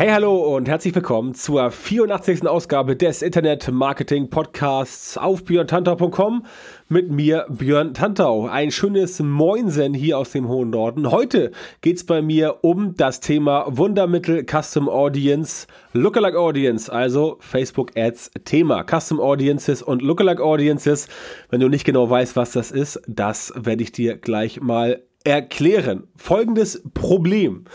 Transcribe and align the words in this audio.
Hey, 0.00 0.08
hallo 0.08 0.56
und 0.56 0.66
herzlich 0.66 0.94
willkommen 0.94 1.34
zur 1.34 1.70
84. 1.70 2.48
Ausgabe 2.48 2.96
des 2.96 3.20
Internet 3.20 3.70
Marketing 3.70 4.30
Podcasts 4.30 5.18
auf 5.18 5.44
björntantau.com 5.44 6.46
mit 6.88 7.10
mir, 7.10 7.44
Björn 7.50 7.92
Tantau. 7.92 8.46
Ein 8.46 8.70
schönes 8.70 9.20
Moinsen 9.20 9.92
hier 9.92 10.16
aus 10.16 10.30
dem 10.30 10.48
hohen 10.48 10.70
Norden. 10.70 11.10
Heute 11.10 11.50
geht 11.82 11.98
es 11.98 12.06
bei 12.06 12.22
mir 12.22 12.64
um 12.64 12.94
das 12.94 13.20
Thema 13.20 13.66
Wundermittel 13.68 14.46
Custom 14.46 14.88
Audience, 14.88 15.66
Lookalike 15.92 16.38
Audience, 16.38 16.90
also 16.90 17.36
Facebook 17.40 17.94
Ads 17.94 18.30
Thema. 18.46 18.86
Custom 18.88 19.20
Audiences 19.20 19.82
und 19.82 20.00
Lookalike 20.00 20.42
Audiences. 20.42 21.08
Wenn 21.50 21.60
du 21.60 21.68
nicht 21.68 21.84
genau 21.84 22.08
weißt, 22.08 22.36
was 22.36 22.52
das 22.52 22.70
ist, 22.70 23.02
das 23.06 23.52
werde 23.54 23.82
ich 23.82 23.92
dir 23.92 24.16
gleich 24.16 24.62
mal 24.62 25.02
erklären. 25.24 26.04
Folgendes 26.16 26.82
Problem. 26.94 27.66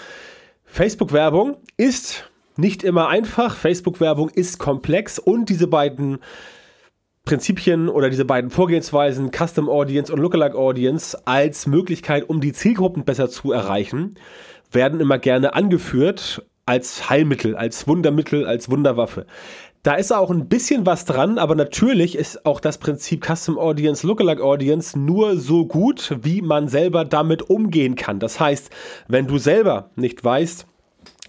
Facebook-Werbung 0.76 1.56
ist 1.78 2.30
nicht 2.58 2.84
immer 2.84 3.08
einfach. 3.08 3.56
Facebook-Werbung 3.56 4.28
ist 4.28 4.58
komplex 4.58 5.20
und 5.20 5.48
diese 5.48 5.68
beiden 5.68 6.18
Prinzipien 7.24 7.88
oder 7.88 8.10
diese 8.10 8.26
beiden 8.26 8.50
Vorgehensweisen, 8.50 9.32
Custom 9.32 9.70
Audience 9.70 10.12
und 10.12 10.20
Lookalike 10.20 10.58
Audience, 10.58 11.18
als 11.26 11.66
Möglichkeit, 11.66 12.28
um 12.28 12.42
die 12.42 12.52
Zielgruppen 12.52 13.06
besser 13.06 13.30
zu 13.30 13.54
erreichen, 13.54 14.16
werden 14.70 15.00
immer 15.00 15.18
gerne 15.18 15.54
angeführt 15.54 16.44
als 16.66 17.10
Heilmittel, 17.10 17.56
als 17.56 17.88
Wundermittel, 17.88 18.46
als 18.46 18.70
Wunderwaffe. 18.70 19.28
Da 19.86 19.94
ist 19.94 20.12
auch 20.12 20.32
ein 20.32 20.48
bisschen 20.48 20.88
was 20.88 21.06
dran, 21.06 21.38
aber 21.38 21.54
natürlich 21.54 22.16
ist 22.16 22.44
auch 22.44 22.60
das 22.60 22.80
Prinzip 22.80 23.24
Custom 23.24 23.60
Audience, 23.60 24.08
Lookalike 24.08 24.44
Audience 24.44 24.98
nur 24.98 25.38
so 25.38 25.68
gut, 25.68 26.18
wie 26.24 26.42
man 26.42 26.68
selber 26.68 27.06
damit 27.06 27.52
umgehen 27.52 27.94
kann. 27.94 28.18
Das 28.20 28.40
heißt, 28.40 28.72
wenn 29.08 29.28
du 29.28 29.38
selber 29.38 29.92
nicht 29.96 30.24
weißt, 30.24 30.66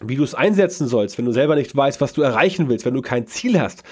wie 0.02 0.16
du 0.16 0.24
es 0.24 0.34
einsetzen 0.34 0.86
sollst, 0.88 1.16
wenn 1.16 1.24
du 1.24 1.32
selber 1.32 1.56
nicht 1.56 1.74
weißt, 1.74 2.00
was 2.00 2.12
du 2.12 2.22
erreichen 2.22 2.68
willst, 2.68 2.84
wenn 2.84 2.94
du 2.94 3.00
kein 3.00 3.26
Ziel 3.26 3.58
hast, 3.58 3.82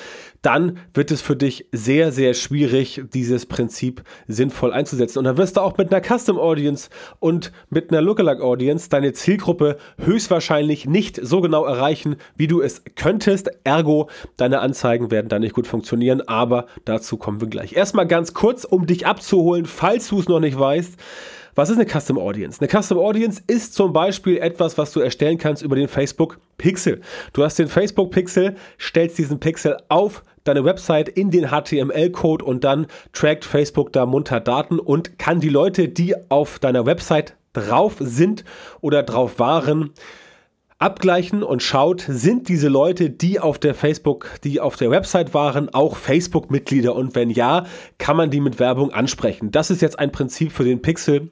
dann 0.42 0.78
wird 0.92 1.10
es 1.10 1.22
für 1.22 1.36
dich 1.36 1.66
sehr, 1.72 2.12
sehr 2.12 2.34
schwierig, 2.34 3.02
dieses 3.14 3.46
Prinzip 3.46 4.02
sinnvoll 4.28 4.74
einzusetzen. 4.74 5.18
Und 5.18 5.24
dann 5.24 5.38
wirst 5.38 5.56
du 5.56 5.62
auch 5.62 5.78
mit 5.78 5.90
einer 5.90 6.04
Custom 6.04 6.38
Audience 6.38 6.90
und 7.18 7.50
mit 7.70 7.90
einer 7.90 8.02
Lookalike 8.02 8.42
Audience 8.44 8.90
deine 8.90 9.14
Zielgruppe 9.14 9.78
höchstwahrscheinlich 9.98 10.84
nicht 10.84 11.18
so 11.22 11.40
genau 11.40 11.64
erreichen, 11.64 12.16
wie 12.36 12.48
du 12.48 12.60
es 12.60 12.82
könntest. 12.94 13.50
Ergo, 13.64 14.10
deine 14.36 14.60
Anzeigen 14.60 15.10
werden 15.10 15.30
da 15.30 15.38
nicht 15.38 15.54
gut 15.54 15.66
funktionieren, 15.66 16.20
aber 16.20 16.66
dazu 16.84 17.16
kommen 17.16 17.40
wir 17.40 17.48
gleich. 17.48 17.72
Erstmal 17.72 18.06
ganz 18.06 18.34
kurz, 18.34 18.64
um 18.64 18.86
dich 18.86 19.06
abzuholen, 19.06 19.64
falls 19.64 20.08
du 20.08 20.20
es 20.20 20.28
noch 20.28 20.40
nicht 20.40 20.58
weißt. 20.58 20.98
Was 21.54 21.70
ist 21.70 21.76
eine 21.76 21.86
Custom 21.86 22.18
Audience? 22.18 22.60
Eine 22.60 22.68
Custom 22.68 22.98
Audience 22.98 23.40
ist 23.46 23.74
zum 23.74 23.92
Beispiel 23.92 24.38
etwas, 24.38 24.76
was 24.76 24.92
du 24.92 25.00
erstellen 25.00 25.38
kannst 25.38 25.62
über 25.62 25.76
den 25.76 25.86
Facebook 25.86 26.40
Pixel. 26.58 27.00
Du 27.32 27.44
hast 27.44 27.58
den 27.58 27.68
Facebook 27.68 28.10
Pixel, 28.10 28.56
stellst 28.78 29.18
diesen 29.18 29.38
Pixel 29.38 29.76
auf 29.88 30.24
deine 30.42 30.64
Website 30.64 31.08
in 31.08 31.30
den 31.30 31.50
HTML-Code 31.50 32.44
und 32.44 32.64
dann 32.64 32.86
trackt 33.12 33.44
Facebook 33.44 33.92
da 33.92 34.04
munter 34.04 34.40
Daten 34.40 34.78
und 34.78 35.18
kann 35.18 35.40
die 35.40 35.48
Leute, 35.48 35.88
die 35.88 36.14
auf 36.28 36.58
deiner 36.58 36.86
Website 36.86 37.36
drauf 37.52 37.96
sind 38.00 38.44
oder 38.80 39.04
drauf 39.04 39.38
waren, 39.38 39.90
abgleichen 40.78 41.42
und 41.42 41.62
schaut, 41.62 42.04
sind 42.06 42.48
diese 42.48 42.68
Leute, 42.68 43.10
die 43.10 43.38
auf 43.38 43.58
der 43.58 43.74
Facebook, 43.74 44.28
die 44.42 44.60
auf 44.60 44.76
der 44.76 44.90
Website 44.90 45.32
waren, 45.32 45.72
auch 45.72 45.96
Facebook-Mitglieder 45.96 46.94
und 46.94 47.14
wenn 47.14 47.30
ja, 47.30 47.64
kann 47.98 48.16
man 48.16 48.30
die 48.30 48.40
mit 48.40 48.58
Werbung 48.58 48.92
ansprechen. 48.92 49.50
Das 49.50 49.70
ist 49.70 49.82
jetzt 49.82 49.98
ein 49.98 50.12
Prinzip 50.12 50.52
für 50.52 50.64
den 50.64 50.82
Pixel, 50.82 51.30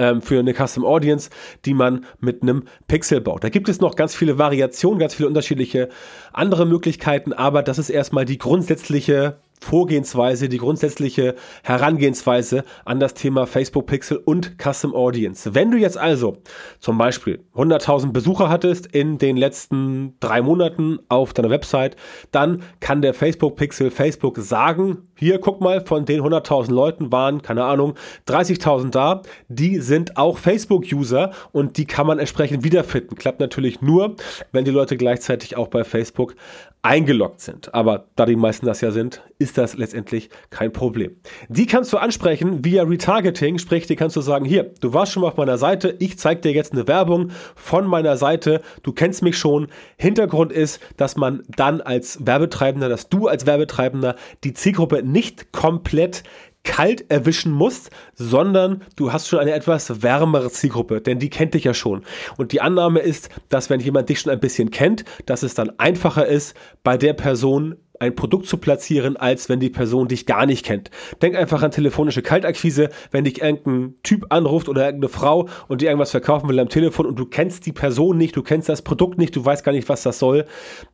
ähm, 0.00 0.22
für 0.22 0.38
eine 0.38 0.54
Custom 0.54 0.84
Audience, 0.84 1.30
die 1.66 1.74
man 1.74 2.06
mit 2.18 2.42
einem 2.42 2.64
Pixel 2.88 3.20
baut. 3.20 3.44
Da 3.44 3.50
gibt 3.50 3.68
es 3.68 3.80
noch 3.80 3.94
ganz 3.94 4.14
viele 4.14 4.38
Variationen, 4.38 4.98
ganz 4.98 5.14
viele 5.14 5.28
unterschiedliche 5.28 5.90
andere 6.32 6.66
Möglichkeiten, 6.66 7.32
aber 7.32 7.62
das 7.62 7.78
ist 7.78 7.90
erstmal 7.90 8.24
die 8.24 8.38
grundsätzliche 8.38 9.36
Vorgehensweise, 9.62 10.48
die 10.48 10.56
grundsätzliche 10.56 11.34
Herangehensweise 11.62 12.64
an 12.86 12.98
das 12.98 13.12
Thema 13.12 13.46
Facebook 13.46 13.86
Pixel 13.86 14.16
und 14.16 14.56
Custom 14.58 14.94
Audience. 14.94 15.54
Wenn 15.54 15.70
du 15.70 15.76
jetzt 15.76 15.98
also 15.98 16.38
zum 16.78 16.96
Beispiel 16.96 17.44
100.000 17.54 18.12
Besucher 18.12 18.48
hattest 18.48 18.86
in 18.86 19.18
den 19.18 19.36
letzten 19.36 20.16
drei 20.18 20.40
Monaten 20.40 20.98
auf 21.10 21.34
deiner 21.34 21.50
Website, 21.50 21.96
dann 22.30 22.62
kann 22.80 23.02
der 23.02 23.12
Facebook 23.12 23.56
Pixel 23.56 23.90
Facebook 23.90 24.38
sagen, 24.38 25.09
hier 25.20 25.38
guck 25.38 25.60
mal, 25.60 25.84
von 25.84 26.04
den 26.04 26.22
100.000 26.22 26.72
Leuten 26.72 27.12
waren, 27.12 27.42
keine 27.42 27.64
Ahnung, 27.64 27.94
30.000 28.26 28.90
da, 28.90 29.22
die 29.48 29.78
sind 29.78 30.16
auch 30.16 30.38
Facebook-User 30.38 31.30
und 31.52 31.76
die 31.76 31.84
kann 31.84 32.06
man 32.06 32.18
entsprechend 32.18 32.64
wiederfinden. 32.64 33.14
Klappt 33.14 33.38
natürlich 33.38 33.82
nur, 33.82 34.16
wenn 34.50 34.64
die 34.64 34.70
Leute 34.70 34.96
gleichzeitig 34.96 35.56
auch 35.56 35.68
bei 35.68 35.84
Facebook 35.84 36.34
eingeloggt 36.82 37.42
sind. 37.42 37.74
Aber 37.74 38.06
da 38.16 38.24
die 38.24 38.36
meisten 38.36 38.64
das 38.64 38.80
ja 38.80 38.90
sind, 38.90 39.22
ist 39.38 39.58
das 39.58 39.76
letztendlich 39.76 40.30
kein 40.48 40.72
Problem. 40.72 41.16
Die 41.48 41.66
kannst 41.66 41.92
du 41.92 41.98
ansprechen 41.98 42.64
via 42.64 42.84
Retargeting, 42.84 43.58
sprich, 43.58 43.86
die 43.86 43.96
kannst 43.96 44.16
du 44.16 44.22
sagen, 44.22 44.46
hier, 44.46 44.72
du 44.80 44.94
warst 44.94 45.12
schon 45.12 45.20
mal 45.22 45.28
auf 45.28 45.36
meiner 45.36 45.58
Seite, 45.58 45.94
ich 45.98 46.18
zeige 46.18 46.40
dir 46.40 46.52
jetzt 46.52 46.72
eine 46.72 46.88
Werbung 46.88 47.32
von 47.54 47.86
meiner 47.86 48.16
Seite, 48.16 48.62
du 48.82 48.92
kennst 48.92 49.22
mich 49.22 49.36
schon. 49.36 49.68
Hintergrund 49.98 50.52
ist, 50.52 50.80
dass 50.96 51.16
man 51.16 51.42
dann 51.48 51.82
als 51.82 52.24
Werbetreibender, 52.26 52.88
dass 52.88 53.10
du 53.10 53.28
als 53.28 53.44
Werbetreibender 53.44 54.16
die 54.42 54.54
Zielgruppe 54.54 55.02
nicht 55.12 55.52
komplett 55.52 56.22
kalt 56.62 57.10
erwischen 57.10 57.52
musst, 57.52 57.90
sondern 58.14 58.82
du 58.96 59.12
hast 59.12 59.28
schon 59.28 59.38
eine 59.38 59.52
etwas 59.52 60.02
wärmere 60.02 60.50
Zielgruppe, 60.50 61.00
denn 61.00 61.18
die 61.18 61.30
kennt 61.30 61.54
dich 61.54 61.64
ja 61.64 61.74
schon. 61.74 62.02
Und 62.36 62.52
die 62.52 62.60
Annahme 62.60 63.00
ist, 63.00 63.30
dass 63.48 63.70
wenn 63.70 63.80
jemand 63.80 64.08
dich 64.08 64.20
schon 64.20 64.32
ein 64.32 64.40
bisschen 64.40 64.70
kennt, 64.70 65.04
dass 65.26 65.42
es 65.42 65.54
dann 65.54 65.72
einfacher 65.78 66.26
ist, 66.26 66.54
bei 66.82 66.98
der 66.98 67.14
Person 67.14 67.76
ein 67.98 68.16
Produkt 68.16 68.46
zu 68.46 68.56
platzieren, 68.56 69.18
als 69.18 69.48
wenn 69.50 69.60
die 69.60 69.68
Person 69.68 70.08
dich 70.08 70.24
gar 70.24 70.46
nicht 70.46 70.64
kennt. 70.64 70.90
Denk 71.20 71.36
einfach 71.36 71.62
an 71.62 71.70
telefonische 71.70 72.22
Kaltakquise, 72.22 72.88
wenn 73.10 73.24
dich 73.24 73.42
irgendein 73.42 73.94
Typ 74.02 74.26
anruft 74.30 74.70
oder 74.70 74.86
irgendeine 74.86 75.10
Frau 75.10 75.48
und 75.68 75.82
dir 75.82 75.90
irgendwas 75.90 76.10
verkaufen 76.10 76.48
will 76.48 76.58
am 76.58 76.70
Telefon 76.70 77.04
und 77.04 77.18
du 77.18 77.26
kennst 77.26 77.66
die 77.66 77.72
Person 77.72 78.16
nicht, 78.16 78.34
du 78.36 78.42
kennst 78.42 78.70
das 78.70 78.80
Produkt 78.80 79.18
nicht, 79.18 79.36
du 79.36 79.44
weißt 79.44 79.64
gar 79.64 79.72
nicht, 79.72 79.90
was 79.90 80.02
das 80.02 80.18
soll, 80.18 80.46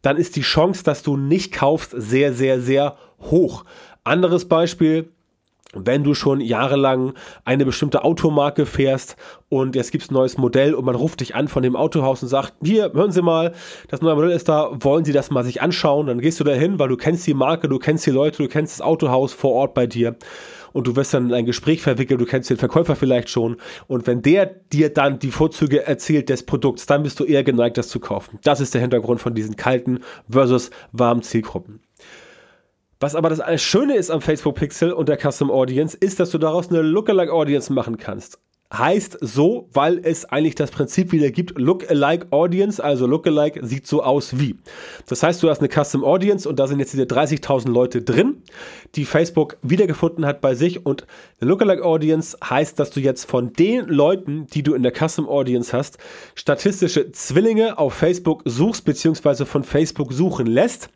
dann 0.02 0.16
ist 0.16 0.34
die 0.34 0.42
Chance, 0.42 0.82
dass 0.82 1.04
du 1.04 1.16
nicht 1.16 1.52
kaufst, 1.52 1.94
sehr, 1.96 2.32
sehr, 2.32 2.60
sehr 2.60 2.96
hoch. 3.20 3.64
Anderes 4.06 4.44
Beispiel, 4.44 5.08
wenn 5.74 6.04
du 6.04 6.14
schon 6.14 6.40
jahrelang 6.40 7.14
eine 7.44 7.64
bestimmte 7.64 8.04
Automarke 8.04 8.64
fährst 8.64 9.16
und 9.48 9.74
jetzt 9.74 9.90
gibt 9.90 10.04
es 10.04 10.10
ein 10.10 10.14
neues 10.14 10.38
Modell 10.38 10.74
und 10.74 10.84
man 10.84 10.94
ruft 10.94 11.20
dich 11.20 11.34
an 11.34 11.48
von 11.48 11.64
dem 11.64 11.74
Autohaus 11.74 12.22
und 12.22 12.28
sagt, 12.28 12.54
hier, 12.62 12.92
hören 12.92 13.10
Sie 13.10 13.20
mal, 13.20 13.52
das 13.88 14.02
neue 14.02 14.14
Modell 14.14 14.30
ist 14.30 14.48
da, 14.48 14.70
wollen 14.72 15.04
Sie 15.04 15.12
das 15.12 15.30
mal 15.30 15.42
sich 15.42 15.60
anschauen? 15.60 16.06
Dann 16.06 16.20
gehst 16.20 16.38
du 16.38 16.44
da 16.44 16.52
hin, 16.52 16.78
weil 16.78 16.88
du 16.88 16.96
kennst 16.96 17.26
die 17.26 17.34
Marke, 17.34 17.68
du 17.68 17.80
kennst 17.80 18.06
die 18.06 18.12
Leute, 18.12 18.44
du 18.44 18.48
kennst 18.48 18.78
das 18.78 18.80
Autohaus 18.80 19.32
vor 19.32 19.52
Ort 19.52 19.74
bei 19.74 19.88
dir 19.88 20.14
und 20.72 20.86
du 20.86 20.94
wirst 20.94 21.12
dann 21.12 21.26
in 21.26 21.34
ein 21.34 21.44
Gespräch 21.44 21.82
verwickelt, 21.82 22.20
du 22.20 22.26
kennst 22.26 22.48
den 22.48 22.58
Verkäufer 22.58 22.94
vielleicht 22.94 23.28
schon 23.28 23.56
und 23.88 24.06
wenn 24.06 24.22
der 24.22 24.46
dir 24.46 24.94
dann 24.94 25.18
die 25.18 25.32
Vorzüge 25.32 25.84
erzählt 25.84 26.28
des 26.28 26.44
Produkts, 26.44 26.86
dann 26.86 27.02
bist 27.02 27.18
du 27.18 27.24
eher 27.24 27.42
geneigt, 27.42 27.76
das 27.76 27.88
zu 27.88 27.98
kaufen. 27.98 28.38
Das 28.44 28.60
ist 28.60 28.72
der 28.72 28.82
Hintergrund 28.82 29.20
von 29.20 29.34
diesen 29.34 29.56
kalten 29.56 30.00
versus 30.30 30.70
warmen 30.92 31.22
Zielgruppen. 31.22 31.80
Was 32.98 33.14
aber 33.14 33.28
das 33.28 33.62
Schöne 33.62 33.94
ist 33.94 34.10
am 34.10 34.22
Facebook 34.22 34.54
Pixel 34.54 34.90
und 34.92 35.10
der 35.10 35.18
Custom 35.18 35.50
Audience, 35.50 35.94
ist, 35.98 36.18
dass 36.18 36.30
du 36.30 36.38
daraus 36.38 36.70
eine 36.70 36.80
Lookalike 36.80 37.30
Audience 37.30 37.70
machen 37.70 37.98
kannst. 37.98 38.38
Heißt 38.72 39.18
so, 39.20 39.68
weil 39.72 40.00
es 40.02 40.24
eigentlich 40.24 40.56
das 40.56 40.72
Prinzip 40.72 41.12
wieder 41.12 41.30
gibt, 41.30 41.56
Lookalike 41.56 42.26
Audience, 42.32 42.82
also 42.82 43.06
Lookalike 43.06 43.64
sieht 43.64 43.86
so 43.86 44.02
aus 44.02 44.40
wie. 44.40 44.56
Das 45.08 45.22
heißt, 45.22 45.40
du 45.42 45.50
hast 45.50 45.60
eine 45.60 45.68
Custom 45.68 46.02
Audience 46.02 46.48
und 46.48 46.58
da 46.58 46.66
sind 46.66 46.80
jetzt 46.80 46.92
diese 46.92 47.04
30.000 47.04 47.68
Leute 47.68 48.02
drin, 48.02 48.42
die 48.96 49.04
Facebook 49.04 49.58
wiedergefunden 49.62 50.26
hat 50.26 50.40
bei 50.40 50.56
sich 50.56 50.84
und 50.84 51.06
eine 51.40 51.50
Lookalike 51.50 51.84
Audience 51.84 52.36
heißt, 52.42 52.80
dass 52.80 52.90
du 52.90 52.98
jetzt 52.98 53.30
von 53.30 53.52
den 53.52 53.86
Leuten, 53.86 54.46
die 54.48 54.64
du 54.64 54.74
in 54.74 54.82
der 54.82 54.92
Custom 54.92 55.28
Audience 55.28 55.76
hast, 55.76 55.98
statistische 56.34 57.12
Zwillinge 57.12 57.78
auf 57.78 57.94
Facebook 57.94 58.42
suchst, 58.46 58.84
beziehungsweise 58.84 59.46
von 59.46 59.62
Facebook 59.62 60.12
suchen 60.12 60.46
lässt 60.46 60.88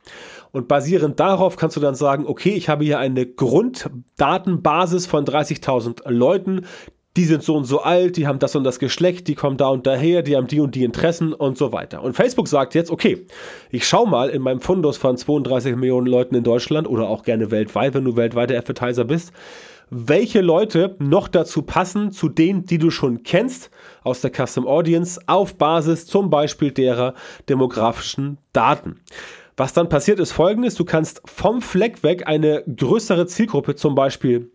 und 0.52 0.68
basierend 0.68 1.20
darauf 1.20 1.56
kannst 1.56 1.76
du 1.76 1.80
dann 1.80 1.94
sagen, 1.94 2.26
okay, 2.26 2.50
ich 2.50 2.68
habe 2.68 2.84
hier 2.84 2.98
eine 2.98 3.26
Grunddatenbasis 3.26 5.06
von 5.06 5.24
30.000 5.24 6.10
Leuten, 6.10 6.66
die 7.16 7.24
sind 7.24 7.42
so 7.42 7.56
und 7.56 7.64
so 7.64 7.80
alt, 7.80 8.16
die 8.16 8.26
haben 8.26 8.38
das 8.38 8.54
und 8.54 8.62
das 8.62 8.78
Geschlecht, 8.78 9.26
die 9.26 9.34
kommen 9.34 9.56
da 9.56 9.68
und 9.68 9.86
daher, 9.86 10.22
die 10.22 10.36
haben 10.36 10.46
die 10.46 10.60
und 10.60 10.74
die 10.74 10.84
Interessen 10.84 11.32
und 11.32 11.58
so 11.58 11.72
weiter. 11.72 12.02
Und 12.02 12.14
Facebook 12.14 12.46
sagt 12.46 12.74
jetzt, 12.74 12.90
okay, 12.90 13.26
ich 13.70 13.86
schau 13.86 14.06
mal 14.06 14.30
in 14.30 14.42
meinem 14.42 14.60
Fundus 14.60 14.96
von 14.96 15.16
32 15.16 15.74
Millionen 15.74 16.06
Leuten 16.06 16.36
in 16.36 16.44
Deutschland 16.44 16.88
oder 16.88 17.08
auch 17.08 17.24
gerne 17.24 17.50
weltweit, 17.50 17.94
wenn 17.94 18.04
du 18.04 18.14
weltweiter 18.14 18.56
Advertiser 18.56 19.04
bist, 19.04 19.32
welche 19.90 20.40
Leute 20.40 20.94
noch 21.00 21.26
dazu 21.26 21.62
passen, 21.62 22.12
zu 22.12 22.28
denen, 22.28 22.64
die 22.64 22.78
du 22.78 22.90
schon 22.90 23.24
kennst 23.24 23.70
aus 24.04 24.20
der 24.20 24.30
Custom 24.30 24.68
Audience, 24.68 25.20
auf 25.26 25.56
Basis 25.56 26.06
zum 26.06 26.30
Beispiel 26.30 26.70
derer 26.70 27.14
demografischen 27.48 28.38
Daten. 28.52 29.00
Was 29.60 29.74
dann 29.74 29.90
passiert 29.90 30.20
ist 30.20 30.32
folgendes, 30.32 30.74
du 30.74 30.86
kannst 30.86 31.20
vom 31.26 31.60
Fleck 31.60 32.02
weg 32.02 32.26
eine 32.26 32.64
größere 32.64 33.26
Zielgruppe, 33.26 33.74
zum 33.74 33.94
Beispiel 33.94 34.50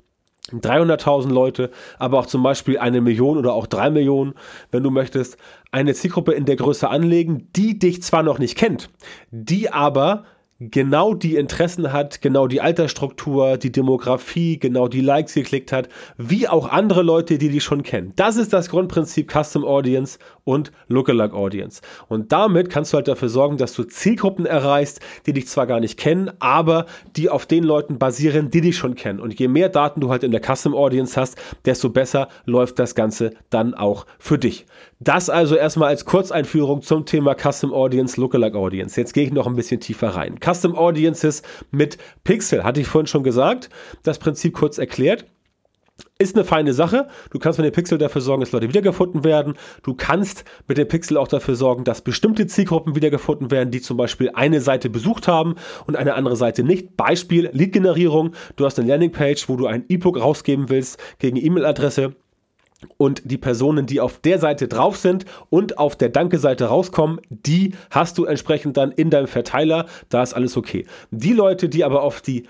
300.000 0.52 1.30
Leute, 1.32 1.70
aber 2.00 2.18
auch 2.18 2.26
zum 2.26 2.42
Beispiel 2.42 2.80
eine 2.80 3.02
Million 3.02 3.38
oder 3.38 3.54
auch 3.54 3.68
drei 3.68 3.92
Millionen, 3.92 4.34
wenn 4.72 4.82
du 4.82 4.90
möchtest, 4.90 5.38
eine 5.72 5.94
Zielgruppe 5.94 6.32
in 6.32 6.46
der 6.46 6.56
Größe 6.56 6.90
anlegen, 6.90 7.50
die 7.56 7.78
dich 7.78 8.02
zwar 8.02 8.24
noch 8.24 8.40
nicht 8.40 8.58
kennt, 8.58 8.90
die 9.30 9.72
aber 9.72 10.24
genau 10.60 11.14
die 11.14 11.36
Interessen 11.36 11.94
hat, 11.94 12.22
genau 12.22 12.48
die 12.48 12.62
Altersstruktur, 12.62 13.58
die 13.58 13.72
Demografie, 13.72 14.58
genau 14.58 14.88
die 14.88 15.02
Likes 15.02 15.36
geklickt 15.36 15.72
hat, 15.72 15.90
wie 16.18 16.48
auch 16.48 16.70
andere 16.70 17.04
Leute, 17.04 17.38
die 17.38 17.50
die 17.50 17.62
schon 17.62 17.84
kennen. 17.84 18.14
Das 18.16 18.38
ist 18.38 18.54
das 18.54 18.70
Grundprinzip 18.70 19.32
Custom 19.32 19.66
Audience 19.66 20.18
und 20.46 20.72
Lookalike 20.88 21.36
Audience. 21.36 21.82
Und 22.08 22.32
damit 22.32 22.70
kannst 22.70 22.94
du 22.94 22.96
halt 22.96 23.10
dafür 23.10 23.28
sorgen, 23.28 23.58
dass 23.58 23.74
du 23.74 23.84
Zielgruppen 23.84 24.46
erreichst, 24.46 25.02
die 25.26 25.34
dich 25.34 25.48
zwar 25.48 25.68
gar 25.68 25.82
nicht 25.82 26.00
kennen, 26.00 26.32
aber 26.40 26.86
die 27.18 27.30
auf 27.30 27.46
den 27.46 27.66
Leuten 27.66 28.00
basieren, 28.00 28.50
die 28.50 28.62
dich 28.62 28.78
schon 28.78 28.96
kennen. 28.96 29.20
Und 29.20 29.38
je 29.38 29.50
mehr 29.50 29.68
Daten 29.68 30.00
du 30.00 30.10
halt 30.10 30.24
in 30.24 30.32
der 30.32 30.42
Custom 30.42 30.74
Audience 30.74 31.20
hast, 31.20 31.36
desto 31.66 31.90
besser 31.90 32.30
läuft 32.46 32.80
das 32.80 32.96
Ganze 32.96 33.32
dann 33.50 33.74
auch 33.74 34.06
für 34.20 34.38
dich. 34.38 34.66
Das 35.00 35.30
also 35.30 35.56
erstmal 35.56 35.90
als 35.90 36.06
Kurzeinführung 36.06 36.82
zum 36.82 37.06
Thema 37.06 37.36
Custom 37.36 37.74
Audience, 37.74 38.22
Lookalike 38.22 38.58
Audience. 38.58 39.00
Jetzt 39.00 39.14
gehe 39.14 39.26
ich 39.26 39.34
noch 39.34 39.48
ein 39.48 39.56
bisschen 39.56 39.82
tiefer 39.82 40.10
rein. 40.10 40.40
Custom 40.40 40.76
Audiences 40.76 41.42
mit 41.72 41.98
Pixel, 42.24 42.64
hatte 42.64 42.80
ich 42.80 42.88
vorhin 42.88 43.08
schon 43.08 43.24
gesagt, 43.24 43.70
das 44.04 44.20
Prinzip 44.20 44.54
kurz 44.54 44.78
erklärt. 44.78 45.26
Ist 46.18 46.38
eine 46.38 46.46
feine 46.46 46.74
Sache. 46.74 47.10
Du 47.30 47.40
kannst 47.40 47.60
mit 47.60 47.66
dem 47.66 47.74
Pixel 47.74 47.98
dafür 47.98 48.22
sorgen, 48.22 48.40
dass 48.40 48.54
Leute 48.54 48.70
wiedergefunden 48.70 49.26
werden. 49.26 49.56
Du 49.84 49.96
kannst 49.96 50.46
mit 50.66 50.78
dem 50.78 50.88
Pixel 50.88 51.18
auch 51.18 51.28
dafür 51.28 51.58
sorgen, 51.58 51.84
dass 51.84 52.00
bestimmte 52.00 52.48
Zielgruppen 52.48 52.96
wiedergefunden 52.96 53.52
werden, 53.52 53.70
die 53.70 53.82
zum 53.82 53.98
Beispiel 53.98 54.32
eine 54.34 54.62
Seite 54.62 54.90
besucht 54.90 55.28
haben 55.28 55.56
und 55.86 55.98
eine 55.98 56.14
andere 56.14 56.38
Seite 56.38 56.64
nicht. 56.64 56.96
Beispiel 56.96 57.50
Lead-Generierung. 57.52 58.32
Du 58.56 58.64
hast 58.66 58.80
eine 58.80 58.88
Landingpage, 58.88 59.50
wo 59.50 59.58
du 59.58 59.68
ein 59.68 59.84
E-Book 59.90 60.18
rausgeben 60.18 60.70
willst 60.70 61.04
gegen 61.20 61.36
E-Mail-Adresse 61.36 62.16
und 62.96 63.30
die 63.30 63.38
Personen, 63.38 63.86
die 63.86 64.00
auf 64.00 64.20
der 64.20 64.40
Seite 64.40 64.70
drauf 64.70 64.96
sind 64.96 65.26
und 65.50 65.78
auf 65.78 65.98
der 65.98 66.08
Danke-Seite 66.08 66.68
rauskommen, 66.68 67.20
die 67.30 67.74
hast 67.90 68.18
du 68.18 68.24
entsprechend 68.24 68.78
dann 68.78 68.94
in 68.94 69.10
deinem 69.10 69.28
Verteiler. 69.28 69.86
Da 70.08 70.24
ist 70.24 70.34
alles 70.34 70.56
okay. 70.56 70.86
Die 71.12 71.34
Leute, 71.34 71.68
die 71.68 71.84
aber 71.84 72.04
auf 72.04 72.22
die 72.22 72.46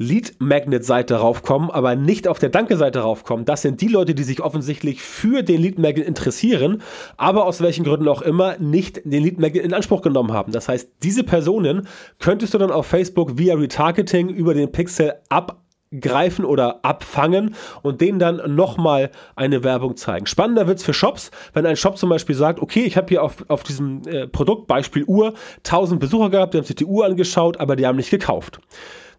Lead-Magnet-Seite 0.00 1.16
raufkommen, 1.16 1.70
aber 1.70 1.94
nicht 1.94 2.26
auf 2.26 2.38
der 2.38 2.48
Danke-Seite 2.48 3.00
raufkommen. 3.00 3.44
Das 3.44 3.60
sind 3.60 3.82
die 3.82 3.88
Leute, 3.88 4.14
die 4.14 4.22
sich 4.22 4.40
offensichtlich 4.40 5.02
für 5.02 5.42
den 5.42 5.60
Lead-Magnet 5.60 6.08
interessieren, 6.08 6.80
aber 7.18 7.44
aus 7.44 7.60
welchen 7.60 7.84
Gründen 7.84 8.08
auch 8.08 8.22
immer 8.22 8.56
nicht 8.58 9.02
den 9.04 9.22
Lead-Magnet 9.22 9.62
in 9.62 9.74
Anspruch 9.74 10.00
genommen 10.00 10.32
haben. 10.32 10.52
Das 10.52 10.68
heißt, 10.68 10.90
diese 11.02 11.22
Personen 11.22 11.86
könntest 12.18 12.54
du 12.54 12.58
dann 12.58 12.70
auf 12.70 12.86
Facebook 12.86 13.36
via 13.36 13.54
Retargeting 13.54 14.30
über 14.30 14.54
den 14.54 14.72
Pixel 14.72 15.16
ab 15.28 15.60
greifen 15.98 16.44
oder 16.44 16.84
abfangen 16.84 17.54
und 17.82 18.00
denen 18.00 18.20
dann 18.20 18.54
nochmal 18.54 19.10
eine 19.34 19.64
Werbung 19.64 19.96
zeigen. 19.96 20.26
Spannender 20.26 20.68
wird 20.68 20.78
es 20.78 20.84
für 20.84 20.94
Shops, 20.94 21.32
wenn 21.52 21.66
ein 21.66 21.76
Shop 21.76 21.98
zum 21.98 22.10
Beispiel 22.10 22.36
sagt, 22.36 22.60
okay, 22.60 22.84
ich 22.84 22.96
habe 22.96 23.08
hier 23.08 23.24
auf, 23.24 23.44
auf 23.48 23.64
diesem 23.64 24.06
äh, 24.06 24.28
Produktbeispiel 24.28 25.04
Uhr 25.04 25.34
1000 25.58 26.00
Besucher 26.00 26.30
gehabt, 26.30 26.54
die 26.54 26.58
haben 26.58 26.64
sich 26.64 26.76
die 26.76 26.84
Uhr 26.84 27.04
angeschaut, 27.04 27.58
aber 27.58 27.74
die 27.74 27.86
haben 27.86 27.96
nicht 27.96 28.10
gekauft. 28.10 28.60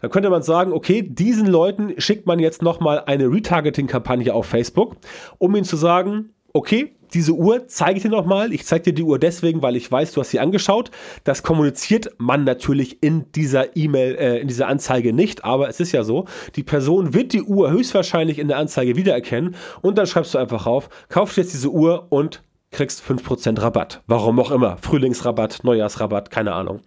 Dann 0.01 0.09
könnte 0.09 0.29
man 0.29 0.41
sagen, 0.41 0.73
okay, 0.73 1.01
diesen 1.01 1.47
Leuten 1.47 1.93
schickt 1.99 2.25
man 2.25 2.39
jetzt 2.39 2.61
nochmal 2.61 3.03
eine 3.05 3.31
Retargeting-Kampagne 3.31 4.33
auf 4.33 4.47
Facebook, 4.47 4.97
um 5.37 5.55
ihnen 5.55 5.65
zu 5.65 5.77
sagen, 5.77 6.33
okay, 6.53 6.95
diese 7.13 7.33
Uhr 7.33 7.67
zeige 7.67 7.97
ich 7.97 8.03
dir 8.03 8.09
nochmal. 8.09 8.53
Ich 8.53 8.65
zeige 8.65 8.85
dir 8.85 8.93
die 8.93 9.03
Uhr 9.03 9.19
deswegen, 9.19 9.61
weil 9.61 9.75
ich 9.75 9.91
weiß, 9.91 10.13
du 10.13 10.21
hast 10.21 10.29
sie 10.29 10.39
angeschaut. 10.39 10.91
Das 11.23 11.43
kommuniziert 11.43 12.09
man 12.17 12.43
natürlich 12.43 13.03
in 13.03 13.31
dieser 13.33 13.75
E-Mail, 13.75 14.15
äh, 14.15 14.39
in 14.39 14.47
dieser 14.47 14.67
Anzeige 14.67 15.13
nicht, 15.13 15.43
aber 15.43 15.67
es 15.67 15.79
ist 15.79 15.91
ja 15.91 16.03
so, 16.03 16.25
die 16.55 16.63
Person 16.63 17.13
wird 17.13 17.33
die 17.33 17.43
Uhr 17.43 17.71
höchstwahrscheinlich 17.71 18.39
in 18.39 18.47
der 18.47 18.57
Anzeige 18.57 18.95
wiedererkennen 18.95 19.55
und 19.81 19.97
dann 19.97 20.07
schreibst 20.07 20.33
du 20.33 20.37
einfach 20.37 20.65
auf, 20.67 20.89
kaufst 21.09 21.37
jetzt 21.37 21.53
diese 21.53 21.69
Uhr 21.69 22.07
und 22.09 22.43
kriegst 22.71 23.03
5% 23.03 23.61
Rabatt. 23.61 24.01
Warum 24.07 24.39
auch 24.39 24.49
immer. 24.49 24.77
Frühlingsrabatt, 24.77 25.63
Neujahrsrabatt, 25.63 26.31
keine 26.31 26.53
Ahnung. 26.53 26.79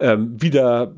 Ähm, 0.00 0.40
wieder 0.40 0.92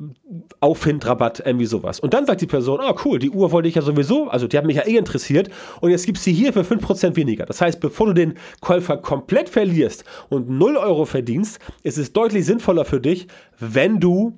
Auffindrabatt, 0.60 1.42
irgendwie 1.44 1.66
sowas. 1.66 2.00
Und 2.00 2.14
dann 2.14 2.24
sagt 2.24 2.40
die 2.40 2.46
Person, 2.46 2.80
ah 2.80 2.94
cool, 3.04 3.18
die 3.18 3.30
Uhr 3.30 3.52
wollte 3.52 3.68
ich 3.68 3.74
ja 3.74 3.82
sowieso, 3.82 4.28
also 4.28 4.48
die 4.48 4.56
hat 4.56 4.64
mich 4.64 4.76
ja 4.76 4.86
eh 4.86 4.96
interessiert 4.96 5.50
und 5.80 5.90
jetzt 5.90 6.06
gibst 6.06 6.24
sie 6.24 6.32
hier 6.32 6.52
für 6.52 6.62
5% 6.62 7.14
weniger. 7.16 7.44
Das 7.44 7.60
heißt, 7.60 7.78
bevor 7.80 8.06
du 8.06 8.14
den 8.14 8.34
Käufer 8.60 8.96
komplett 8.96 9.50
verlierst 9.50 10.04
und 10.30 10.48
0 10.48 10.76
Euro 10.76 11.04
verdienst, 11.04 11.58
ist 11.82 11.98
es 11.98 12.12
deutlich 12.12 12.46
sinnvoller 12.46 12.86
für 12.86 13.00
dich, 13.00 13.28
wenn 13.58 14.00
du 14.00 14.36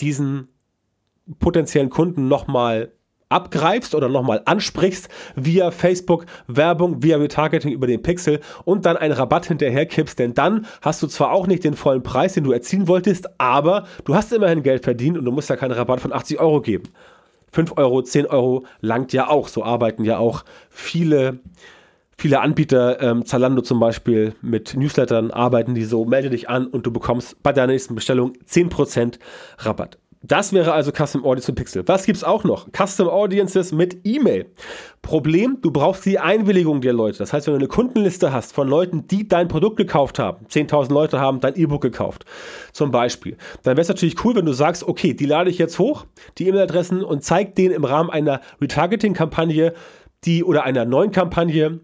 diesen 0.00 0.48
potenziellen 1.38 1.90
Kunden 1.90 2.26
nochmal 2.26 2.92
abgreifst 3.28 3.94
oder 3.94 4.08
nochmal 4.08 4.42
ansprichst 4.44 5.08
via 5.36 5.70
Facebook 5.70 6.26
Werbung, 6.46 7.02
via 7.02 7.16
Retargeting 7.16 7.72
über 7.72 7.86
den 7.86 8.02
Pixel 8.02 8.40
und 8.64 8.86
dann 8.86 8.96
einen 8.96 9.12
Rabatt 9.12 9.46
hinterher 9.46 9.86
kippst, 9.86 10.18
denn 10.18 10.34
dann 10.34 10.66
hast 10.82 11.02
du 11.02 11.06
zwar 11.06 11.32
auch 11.32 11.46
nicht 11.46 11.64
den 11.64 11.74
vollen 11.74 12.02
Preis, 12.02 12.34
den 12.34 12.44
du 12.44 12.52
erzielen 12.52 12.88
wolltest, 12.88 13.28
aber 13.38 13.86
du 14.04 14.14
hast 14.14 14.32
immerhin 14.32 14.62
Geld 14.62 14.84
verdient 14.84 15.18
und 15.18 15.24
du 15.24 15.32
musst 15.32 15.50
ja 15.50 15.56
keinen 15.56 15.72
Rabatt 15.72 16.00
von 16.00 16.12
80 16.12 16.40
Euro 16.40 16.60
geben. 16.60 16.84
5 17.52 17.76
Euro, 17.76 18.02
10 18.02 18.26
Euro 18.26 18.64
langt 18.80 19.12
ja 19.12 19.28
auch. 19.28 19.48
So 19.48 19.64
arbeiten 19.64 20.04
ja 20.04 20.18
auch 20.18 20.44
viele, 20.70 21.40
viele 22.16 22.40
Anbieter. 22.40 23.00
Ähm, 23.00 23.24
Zalando 23.24 23.62
zum 23.62 23.80
Beispiel 23.80 24.34
mit 24.42 24.76
Newslettern 24.76 25.30
arbeiten 25.30 25.74
die 25.74 25.84
so. 25.84 26.04
Melde 26.04 26.30
dich 26.30 26.48
an 26.48 26.66
und 26.66 26.86
du 26.86 26.92
bekommst 26.92 27.42
bei 27.42 27.52
deiner 27.52 27.72
nächsten 27.72 27.94
Bestellung 27.94 28.34
10% 28.46 29.18
Rabatt. 29.58 29.98
Das 30.28 30.52
wäre 30.52 30.72
also 30.72 30.92
Custom 30.92 31.24
Audience 31.24 31.50
und 31.50 31.54
Pixel. 31.54 31.82
Was 31.88 32.04
gibt 32.04 32.18
es 32.18 32.24
auch 32.24 32.44
noch? 32.44 32.68
Custom 32.70 33.08
Audiences 33.08 33.72
mit 33.72 33.98
E-Mail. 34.04 34.46
Problem, 35.00 35.58
du 35.62 35.70
brauchst 35.70 36.04
die 36.04 36.18
Einwilligung 36.18 36.82
der 36.82 36.92
Leute. 36.92 37.18
Das 37.18 37.32
heißt, 37.32 37.46
wenn 37.46 37.54
du 37.54 37.58
eine 37.58 37.68
Kundenliste 37.68 38.32
hast 38.32 38.52
von 38.52 38.68
Leuten, 38.68 39.06
die 39.06 39.26
dein 39.26 39.48
Produkt 39.48 39.78
gekauft 39.78 40.18
haben, 40.18 40.46
10.000 40.46 40.92
Leute 40.92 41.18
haben 41.18 41.40
dein 41.40 41.56
E-Book 41.56 41.80
gekauft, 41.80 42.26
zum 42.72 42.90
Beispiel, 42.90 43.38
dann 43.62 43.76
wäre 43.76 43.82
es 43.82 43.88
natürlich 43.88 44.22
cool, 44.24 44.36
wenn 44.36 44.44
du 44.44 44.52
sagst, 44.52 44.86
okay, 44.86 45.14
die 45.14 45.26
lade 45.26 45.50
ich 45.50 45.58
jetzt 45.58 45.78
hoch, 45.78 46.04
die 46.36 46.46
E-Mail-Adressen 46.46 47.02
und 47.02 47.24
zeig 47.24 47.54
denen 47.54 47.74
im 47.74 47.84
Rahmen 47.84 48.10
einer 48.10 48.40
Retargeting-Kampagne 48.60 49.72
die 50.24 50.44
oder 50.44 50.64
einer 50.64 50.84
neuen 50.84 51.12
Kampagne 51.12 51.80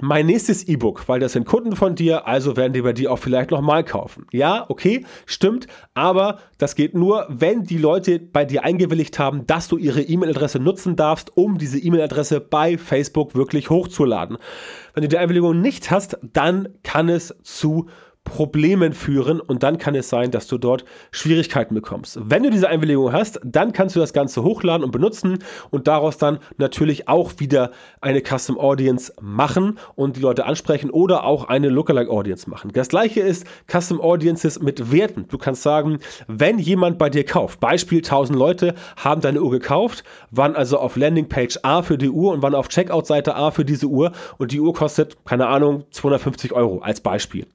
mein 0.00 0.26
nächstes 0.26 0.68
E-Book, 0.68 1.08
weil 1.08 1.18
das 1.18 1.32
sind 1.32 1.46
Kunden 1.46 1.74
von 1.74 1.94
dir, 1.94 2.26
also 2.26 2.56
werden 2.56 2.72
die 2.72 2.82
bei 2.82 2.92
dir 2.92 3.10
auch 3.10 3.18
vielleicht 3.18 3.50
nochmal 3.50 3.84
kaufen. 3.84 4.26
Ja, 4.32 4.66
okay, 4.68 5.04
stimmt, 5.26 5.66
aber 5.94 6.38
das 6.58 6.74
geht 6.74 6.94
nur, 6.94 7.26
wenn 7.28 7.64
die 7.64 7.78
Leute 7.78 8.18
bei 8.18 8.44
dir 8.44 8.64
eingewilligt 8.64 9.18
haben, 9.18 9.46
dass 9.46 9.66
du 9.66 9.76
ihre 9.78 10.02
E-Mail-Adresse 10.02 10.60
nutzen 10.60 10.94
darfst, 10.94 11.36
um 11.36 11.58
diese 11.58 11.78
E-Mail-Adresse 11.78 12.40
bei 12.40 12.76
Facebook 12.76 13.34
wirklich 13.34 13.70
hochzuladen. 13.70 14.36
Wenn 14.94 15.02
du 15.02 15.08
die 15.08 15.18
Einwilligung 15.18 15.60
nicht 15.60 15.90
hast, 15.90 16.18
dann 16.22 16.68
kann 16.82 17.08
es 17.08 17.34
zu 17.42 17.86
Problemen 18.28 18.92
führen 18.92 19.40
und 19.40 19.62
dann 19.62 19.78
kann 19.78 19.94
es 19.94 20.08
sein, 20.08 20.30
dass 20.30 20.46
du 20.46 20.58
dort 20.58 20.84
Schwierigkeiten 21.10 21.74
bekommst. 21.74 22.18
Wenn 22.22 22.42
du 22.42 22.50
diese 22.50 22.68
Einwilligung 22.68 23.12
hast, 23.12 23.40
dann 23.44 23.72
kannst 23.72 23.96
du 23.96 24.00
das 24.00 24.12
Ganze 24.12 24.42
hochladen 24.42 24.84
und 24.84 24.90
benutzen 24.90 25.38
und 25.70 25.88
daraus 25.88 26.18
dann 26.18 26.38
natürlich 26.56 27.08
auch 27.08 27.32
wieder 27.38 27.72
eine 28.00 28.20
Custom 28.20 28.58
Audience 28.58 29.12
machen 29.20 29.78
und 29.94 30.16
die 30.16 30.20
Leute 30.20 30.44
ansprechen 30.46 30.90
oder 30.90 31.24
auch 31.24 31.48
eine 31.48 31.68
Lookalike 31.68 32.10
Audience 32.10 32.48
machen. 32.48 32.70
Das 32.72 32.88
gleiche 32.88 33.20
ist 33.20 33.46
Custom 33.66 34.00
Audiences 34.00 34.60
mit 34.60 34.92
Werten. 34.92 35.26
Du 35.28 35.38
kannst 35.38 35.62
sagen, 35.62 35.98
wenn 36.26 36.58
jemand 36.58 36.98
bei 36.98 37.10
dir 37.10 37.24
kauft, 37.24 37.60
Beispiel 37.60 37.98
1000 37.98 38.38
Leute 38.38 38.74
haben 38.96 39.20
deine 39.20 39.42
Uhr 39.42 39.50
gekauft, 39.50 40.04
waren 40.30 40.54
also 40.54 40.78
auf 40.78 40.96
Landingpage 40.96 41.60
A 41.62 41.82
für 41.82 41.96
die 41.96 42.10
Uhr 42.10 42.32
und 42.32 42.42
waren 42.42 42.54
auf 42.54 42.68
Checkout-Seite 42.68 43.34
A 43.34 43.50
für 43.50 43.64
diese 43.64 43.86
Uhr 43.86 44.12
und 44.36 44.52
die 44.52 44.60
Uhr 44.60 44.74
kostet, 44.74 45.24
keine 45.24 45.46
Ahnung, 45.46 45.84
250 45.90 46.52
Euro 46.52 46.80
als 46.80 47.00
Beispiel. 47.00 47.46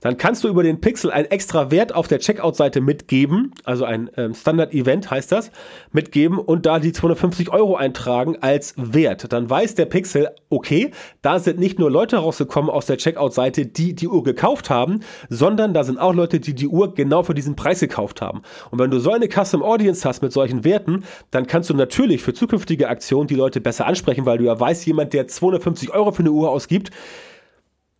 Dann 0.00 0.17
kannst 0.18 0.44
du 0.44 0.48
über 0.48 0.62
den 0.62 0.80
Pixel 0.80 1.10
einen 1.10 1.30
extra 1.30 1.70
Wert 1.70 1.94
auf 1.94 2.08
der 2.08 2.18
Checkout-Seite 2.18 2.80
mitgeben, 2.80 3.52
also 3.64 3.84
ein 3.84 4.10
ähm, 4.16 4.34
Standard-Event 4.34 5.10
heißt 5.10 5.32
das, 5.32 5.50
mitgeben 5.92 6.38
und 6.38 6.66
da 6.66 6.78
die 6.78 6.92
250 6.92 7.50
Euro 7.50 7.76
eintragen 7.76 8.36
als 8.40 8.74
Wert. 8.76 9.32
Dann 9.32 9.48
weiß 9.48 9.74
der 9.74 9.86
Pixel, 9.86 10.30
okay, 10.50 10.90
da 11.22 11.38
sind 11.38 11.58
nicht 11.58 11.78
nur 11.78 11.90
Leute 11.90 12.16
rausgekommen 12.16 12.70
aus 12.70 12.86
der 12.86 12.98
Checkout-Seite, 12.98 13.66
die 13.66 13.94
die 13.94 14.08
Uhr 14.08 14.22
gekauft 14.22 14.70
haben, 14.70 15.00
sondern 15.28 15.74
da 15.74 15.84
sind 15.84 15.98
auch 15.98 16.14
Leute, 16.14 16.40
die 16.40 16.54
die 16.54 16.68
Uhr 16.68 16.94
genau 16.94 17.22
für 17.22 17.34
diesen 17.34 17.56
Preis 17.56 17.80
gekauft 17.80 18.20
haben. 18.20 18.42
Und 18.70 18.78
wenn 18.78 18.90
du 18.90 18.98
so 18.98 19.12
eine 19.12 19.28
Custom 19.28 19.62
Audience 19.62 20.06
hast 20.06 20.22
mit 20.22 20.32
solchen 20.32 20.64
Werten, 20.64 21.04
dann 21.30 21.46
kannst 21.46 21.70
du 21.70 21.74
natürlich 21.74 22.22
für 22.22 22.34
zukünftige 22.34 22.88
Aktionen 22.88 23.28
die 23.28 23.34
Leute 23.34 23.60
besser 23.60 23.86
ansprechen, 23.86 24.26
weil 24.26 24.38
du 24.38 24.44
ja 24.44 24.58
weißt, 24.58 24.84
jemand, 24.86 25.12
der 25.12 25.28
250 25.28 25.90
Euro 25.92 26.12
für 26.12 26.20
eine 26.20 26.32
Uhr 26.32 26.50
ausgibt, 26.50 26.90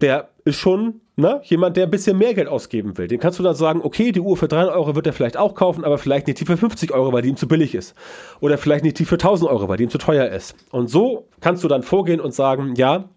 der 0.00 0.28
ist 0.44 0.56
schon 0.56 1.00
ne, 1.16 1.40
jemand, 1.44 1.76
der 1.76 1.84
ein 1.84 1.90
bisschen 1.90 2.16
mehr 2.16 2.32
Geld 2.34 2.48
ausgeben 2.48 2.96
will. 2.96 3.08
Den 3.08 3.18
kannst 3.18 3.38
du 3.38 3.42
dann 3.42 3.54
sagen, 3.54 3.80
okay, 3.82 4.12
die 4.12 4.20
Uhr 4.20 4.36
für 4.36 4.48
300 4.48 4.74
Euro 4.74 4.94
wird 4.94 5.06
er 5.06 5.12
vielleicht 5.12 5.36
auch 5.36 5.54
kaufen, 5.54 5.84
aber 5.84 5.98
vielleicht 5.98 6.26
nicht 6.26 6.40
die 6.40 6.46
für 6.46 6.56
50 6.56 6.92
Euro, 6.92 7.12
weil 7.12 7.22
die 7.22 7.28
ihm 7.28 7.36
zu 7.36 7.48
billig 7.48 7.74
ist. 7.74 7.94
Oder 8.40 8.56
vielleicht 8.56 8.84
nicht 8.84 8.98
die 8.98 9.04
für 9.04 9.16
1000 9.16 9.50
Euro, 9.50 9.68
weil 9.68 9.76
die 9.76 9.84
ihm 9.84 9.90
zu 9.90 9.98
teuer 9.98 10.28
ist. 10.28 10.54
Und 10.70 10.88
so 10.88 11.28
kannst 11.40 11.64
du 11.64 11.68
dann 11.68 11.82
vorgehen 11.82 12.20
und 12.20 12.32
sagen, 12.32 12.74
ja, 12.76 13.08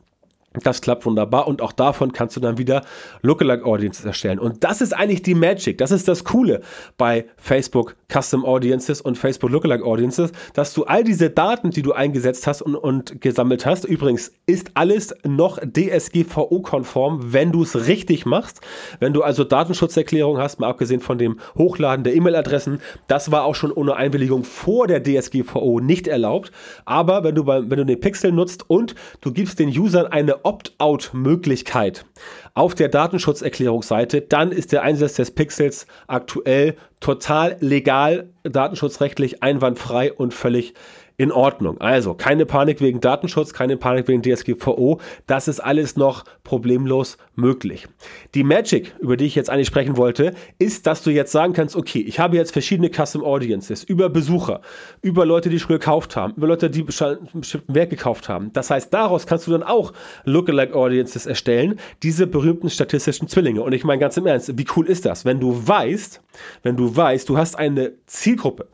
das 0.54 0.82
klappt 0.82 1.06
wunderbar 1.06 1.48
und 1.48 1.62
auch 1.62 1.72
davon 1.72 2.12
kannst 2.12 2.36
du 2.36 2.42
dann 2.42 2.58
wieder 2.58 2.84
Lookalike 3.22 3.66
Audiences 3.66 4.04
erstellen. 4.04 4.38
Und 4.38 4.66
das 4.66 4.82
ist 4.82 4.92
eigentlich 4.92 5.22
die 5.22 5.34
Magic. 5.34 5.78
Das 5.78 5.92
ist 5.92 6.10
das 6.10 6.26
Coole 6.26 6.60
bei 6.98 7.26
Facebook 7.38 7.96
Custom 8.12 8.44
Audiences 8.44 9.00
und 9.00 9.18
Facebook 9.18 9.50
Lookalike 9.50 9.86
Audiences, 9.86 10.34
dass 10.54 10.74
du 10.74 10.84
all 10.84 11.06
diese 11.06 11.30
Daten, 11.30 11.72
die 11.72 11.82
du 11.82 11.94
eingesetzt 11.94 12.48
hast 12.48 12.62
und, 12.62 12.76
und 12.76 13.22
gesammelt 13.22 13.66
hast, 13.66 13.86
übrigens 13.86 14.34
ist 14.46 14.72
alles 14.74 15.16
noch 15.24 15.58
DSGVO-konform, 15.58 17.32
wenn 17.32 17.54
du 17.54 17.64
es 17.64 17.88
richtig 17.88 18.26
machst. 18.26 18.60
Wenn 19.00 19.14
du 19.14 19.24
also 19.24 19.46
Datenschutzerklärung 19.46 20.38
hast, 20.38 20.60
mal 20.60 20.68
abgesehen 20.68 21.00
von 21.00 21.18
dem 21.18 21.40
Hochladen 21.58 22.04
der 22.04 22.14
E-Mail-Adressen, 22.14 22.82
das 23.08 23.32
war 23.32 23.46
auch 23.46 23.56
schon 23.56 23.72
ohne 23.72 23.96
Einwilligung 23.96 24.44
vor 24.44 24.88
der 24.88 25.02
DSGVO 25.02 25.80
nicht 25.80 26.10
erlaubt. 26.10 26.52
Aber 26.84 27.24
wenn 27.24 27.36
du, 27.36 27.46
bei, 27.46 27.62
wenn 27.70 27.78
du 27.78 27.86
den 27.86 28.02
Pixel 28.02 28.34
nutzt 28.34 28.70
und 28.70 28.96
du 29.22 29.32
gibst 29.32 29.58
den 29.58 29.70
Usern 29.70 30.08
eine 30.08 30.41
Opt-out-Möglichkeit 30.44 32.06
auf 32.54 32.76
der 32.76 32.90
Datenschutzerklärungsseite, 32.90 34.22
dann 34.22 34.52
ist 34.52 34.72
der 34.72 34.84
Einsatz 34.84 35.16
des 35.16 35.32
Pixels 35.32 35.88
aktuell 36.08 36.76
total 37.00 37.58
legal, 37.60 38.30
datenschutzrechtlich 38.44 39.42
einwandfrei 39.44 40.14
und 40.14 40.34
völlig 40.34 40.74
in 41.22 41.32
Ordnung. 41.32 41.80
Also 41.80 42.16
keine 42.16 42.48
Panik 42.48 42.82
wegen 42.82 43.00
Datenschutz, 43.00 43.54
keine 43.54 43.78
Panik 43.78 44.08
wegen 44.08 44.24
DSGVO. 44.24 45.00
Das 45.28 45.48
ist 45.48 45.60
alles 45.60 45.96
noch 45.96 46.24
problemlos 46.44 47.20
möglich. 47.36 47.88
Die 48.34 48.44
Magic, 48.44 48.96
über 49.00 49.18
die 49.18 49.26
ich 49.26 49.36
jetzt 49.36 49.52
eigentlich 49.52 49.68
sprechen 49.68 49.98
wollte, 49.98 50.34
ist, 50.58 50.88
dass 50.88 51.04
du 51.04 51.12
jetzt 51.12 51.32
sagen 51.32 51.54
kannst, 51.54 51.76
okay, 51.76 52.00
ich 52.00 52.20
habe 52.20 52.38
jetzt 52.38 52.54
verschiedene 52.54 52.90
Custom 52.90 53.24
Audiences 53.24 53.84
über 53.84 54.10
Besucher, 54.10 54.62
über 55.04 55.28
Leute, 55.28 55.50
die 55.50 55.60
schon 55.60 55.74
gekauft 55.74 56.16
haben, 56.16 56.34
über 56.38 56.48
Leute, 56.48 56.72
die 56.72 56.82
bestimmten 56.82 57.76
Werk 57.76 57.92
gekauft 57.92 58.28
haben. 58.28 58.52
Das 58.54 58.72
heißt, 58.72 58.92
daraus 58.92 59.28
kannst 59.28 59.46
du 59.46 59.52
dann 59.52 59.62
auch 59.62 59.94
Lookalike 60.26 60.74
Audiences 60.74 61.28
erstellen, 61.28 61.80
diese 62.02 62.26
berühmten 62.26 62.72
statistischen 62.72 63.28
Zwillinge. 63.28 63.62
Und 63.62 63.74
ich 63.74 63.84
meine 63.84 64.00
ganz 64.00 64.18
im 64.18 64.26
Ernst, 64.26 64.58
wie 64.58 64.66
cool 64.76 64.88
ist 64.88 65.06
das, 65.06 65.24
wenn 65.24 65.40
du 65.40 65.68
weißt, 65.68 66.20
wenn 66.64 66.78
du 66.78 66.96
weißt, 66.96 67.30
du 67.30 67.38
hast 67.38 67.60
eine 67.60 67.92
Zielgruppe, 68.08 68.70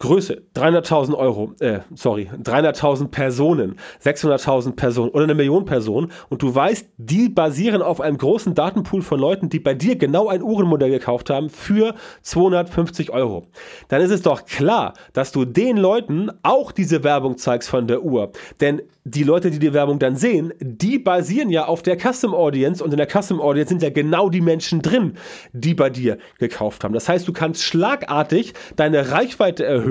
Größe 0.00 0.44
300.000 0.54 1.14
Euro, 1.14 1.52
äh, 1.60 1.80
sorry, 1.94 2.30
300.000 2.42 3.08
Personen, 3.08 3.76
600.000 4.02 4.74
Personen 4.74 5.10
oder 5.10 5.24
eine 5.24 5.34
Million 5.34 5.66
Personen 5.66 6.10
und 6.30 6.40
du 6.40 6.54
weißt, 6.54 6.88
die 6.96 7.28
basieren 7.28 7.82
auf 7.82 8.00
einem 8.00 8.16
großen 8.16 8.54
Datenpool 8.54 9.02
von 9.02 9.20
Leuten, 9.20 9.50
die 9.50 9.60
bei 9.60 9.74
dir 9.74 9.96
genau 9.96 10.28
ein 10.28 10.42
Uhrenmodell 10.42 10.88
gekauft 10.88 11.28
haben 11.28 11.50
für 11.50 11.94
250 12.22 13.10
Euro. 13.10 13.46
Dann 13.88 14.00
ist 14.00 14.10
es 14.10 14.22
doch 14.22 14.46
klar, 14.46 14.94
dass 15.12 15.32
du 15.32 15.44
den 15.44 15.76
Leuten 15.76 16.30
auch 16.42 16.72
diese 16.72 17.04
Werbung 17.04 17.36
zeigst 17.36 17.68
von 17.68 17.86
der 17.86 18.02
Uhr. 18.02 18.32
Denn 18.62 18.80
die 19.04 19.22
Leute, 19.22 19.50
die 19.50 19.58
die 19.58 19.74
Werbung 19.74 19.98
dann 19.98 20.16
sehen, 20.16 20.54
die 20.60 20.98
basieren 20.98 21.50
ja 21.50 21.66
auf 21.66 21.82
der 21.82 21.98
Custom 21.98 22.34
Audience 22.34 22.82
und 22.82 22.90
in 22.92 22.96
der 22.96 23.08
Custom 23.08 23.40
Audience 23.40 23.68
sind 23.68 23.82
ja 23.82 23.90
genau 23.90 24.30
die 24.30 24.40
Menschen 24.40 24.80
drin, 24.80 25.14
die 25.52 25.74
bei 25.74 25.90
dir 25.90 26.16
gekauft 26.38 26.84
haben. 26.84 26.94
Das 26.94 27.08
heißt, 27.08 27.28
du 27.28 27.32
kannst 27.34 27.62
schlagartig 27.62 28.54
deine 28.76 29.10
Reichweite 29.10 29.64
erhöhen 29.64 29.89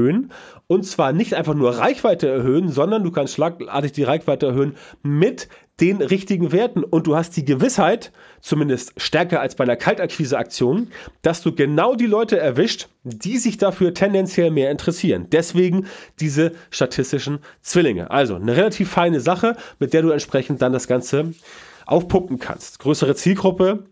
und 0.67 0.85
zwar 0.85 1.13
nicht 1.13 1.33
einfach 1.33 1.53
nur 1.53 1.77
Reichweite 1.77 2.27
erhöhen, 2.27 2.69
sondern 2.69 3.03
du 3.03 3.11
kannst 3.11 3.33
schlagartig 3.33 3.91
die 3.91 4.03
Reichweite 4.03 4.47
erhöhen 4.47 4.75
mit 5.03 5.47
den 5.79 6.01
richtigen 6.01 6.51
Werten 6.51 6.83
und 6.83 7.07
du 7.07 7.15
hast 7.15 7.37
die 7.37 7.45
Gewissheit, 7.45 8.11
zumindest 8.41 8.93
stärker 8.97 9.39
als 9.39 9.55
bei 9.55 9.63
einer 9.63 9.77
Kaltakquise-Aktion, 9.77 10.89
dass 11.21 11.41
du 11.41 11.55
genau 11.55 11.95
die 11.95 12.05
Leute 12.05 12.37
erwischt, 12.37 12.87
die 13.03 13.37
sich 13.37 13.57
dafür 13.57 13.93
tendenziell 13.93 14.51
mehr 14.51 14.71
interessieren. 14.71 15.27
Deswegen 15.31 15.87
diese 16.19 16.53
statistischen 16.69 17.39
Zwillinge. 17.61 18.11
Also 18.11 18.35
eine 18.35 18.55
relativ 18.55 18.89
feine 18.89 19.21
Sache, 19.21 19.55
mit 19.79 19.93
der 19.93 20.01
du 20.01 20.09
entsprechend 20.09 20.61
dann 20.61 20.73
das 20.73 20.87
Ganze 20.87 21.33
aufpumpen 21.85 22.39
kannst. 22.39 22.79
Größere 22.79 23.15
Zielgruppe, 23.15 23.85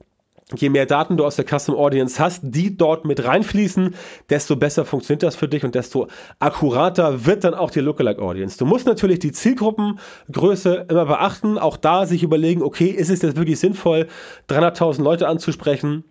je 0.55 0.69
mehr 0.69 0.85
Daten 0.85 1.17
du 1.17 1.25
aus 1.25 1.35
der 1.35 1.45
Custom 1.45 1.75
Audience 1.75 2.23
hast, 2.23 2.41
die 2.43 2.77
dort 2.77 3.05
mit 3.05 3.23
reinfließen, 3.25 3.95
desto 4.29 4.55
besser 4.55 4.85
funktioniert 4.85 5.23
das 5.23 5.35
für 5.35 5.47
dich 5.47 5.65
und 5.65 5.75
desto 5.75 6.07
akkurater 6.39 7.25
wird 7.25 7.43
dann 7.43 7.53
auch 7.53 7.71
die 7.71 7.81
Lookalike 7.81 8.21
Audience. 8.21 8.57
Du 8.57 8.65
musst 8.65 8.85
natürlich 8.85 9.19
die 9.19 9.33
Zielgruppengröße 9.33 10.85
immer 10.89 11.05
beachten, 11.05 11.57
auch 11.57 11.75
da 11.75 12.05
sich 12.05 12.23
überlegen, 12.23 12.61
okay, 12.61 12.87
ist 12.87 13.09
es 13.09 13.21
jetzt 13.21 13.35
wirklich 13.35 13.59
sinnvoll, 13.59 14.07
300.000 14.49 15.01
Leute 15.03 15.27
anzusprechen? 15.27 16.05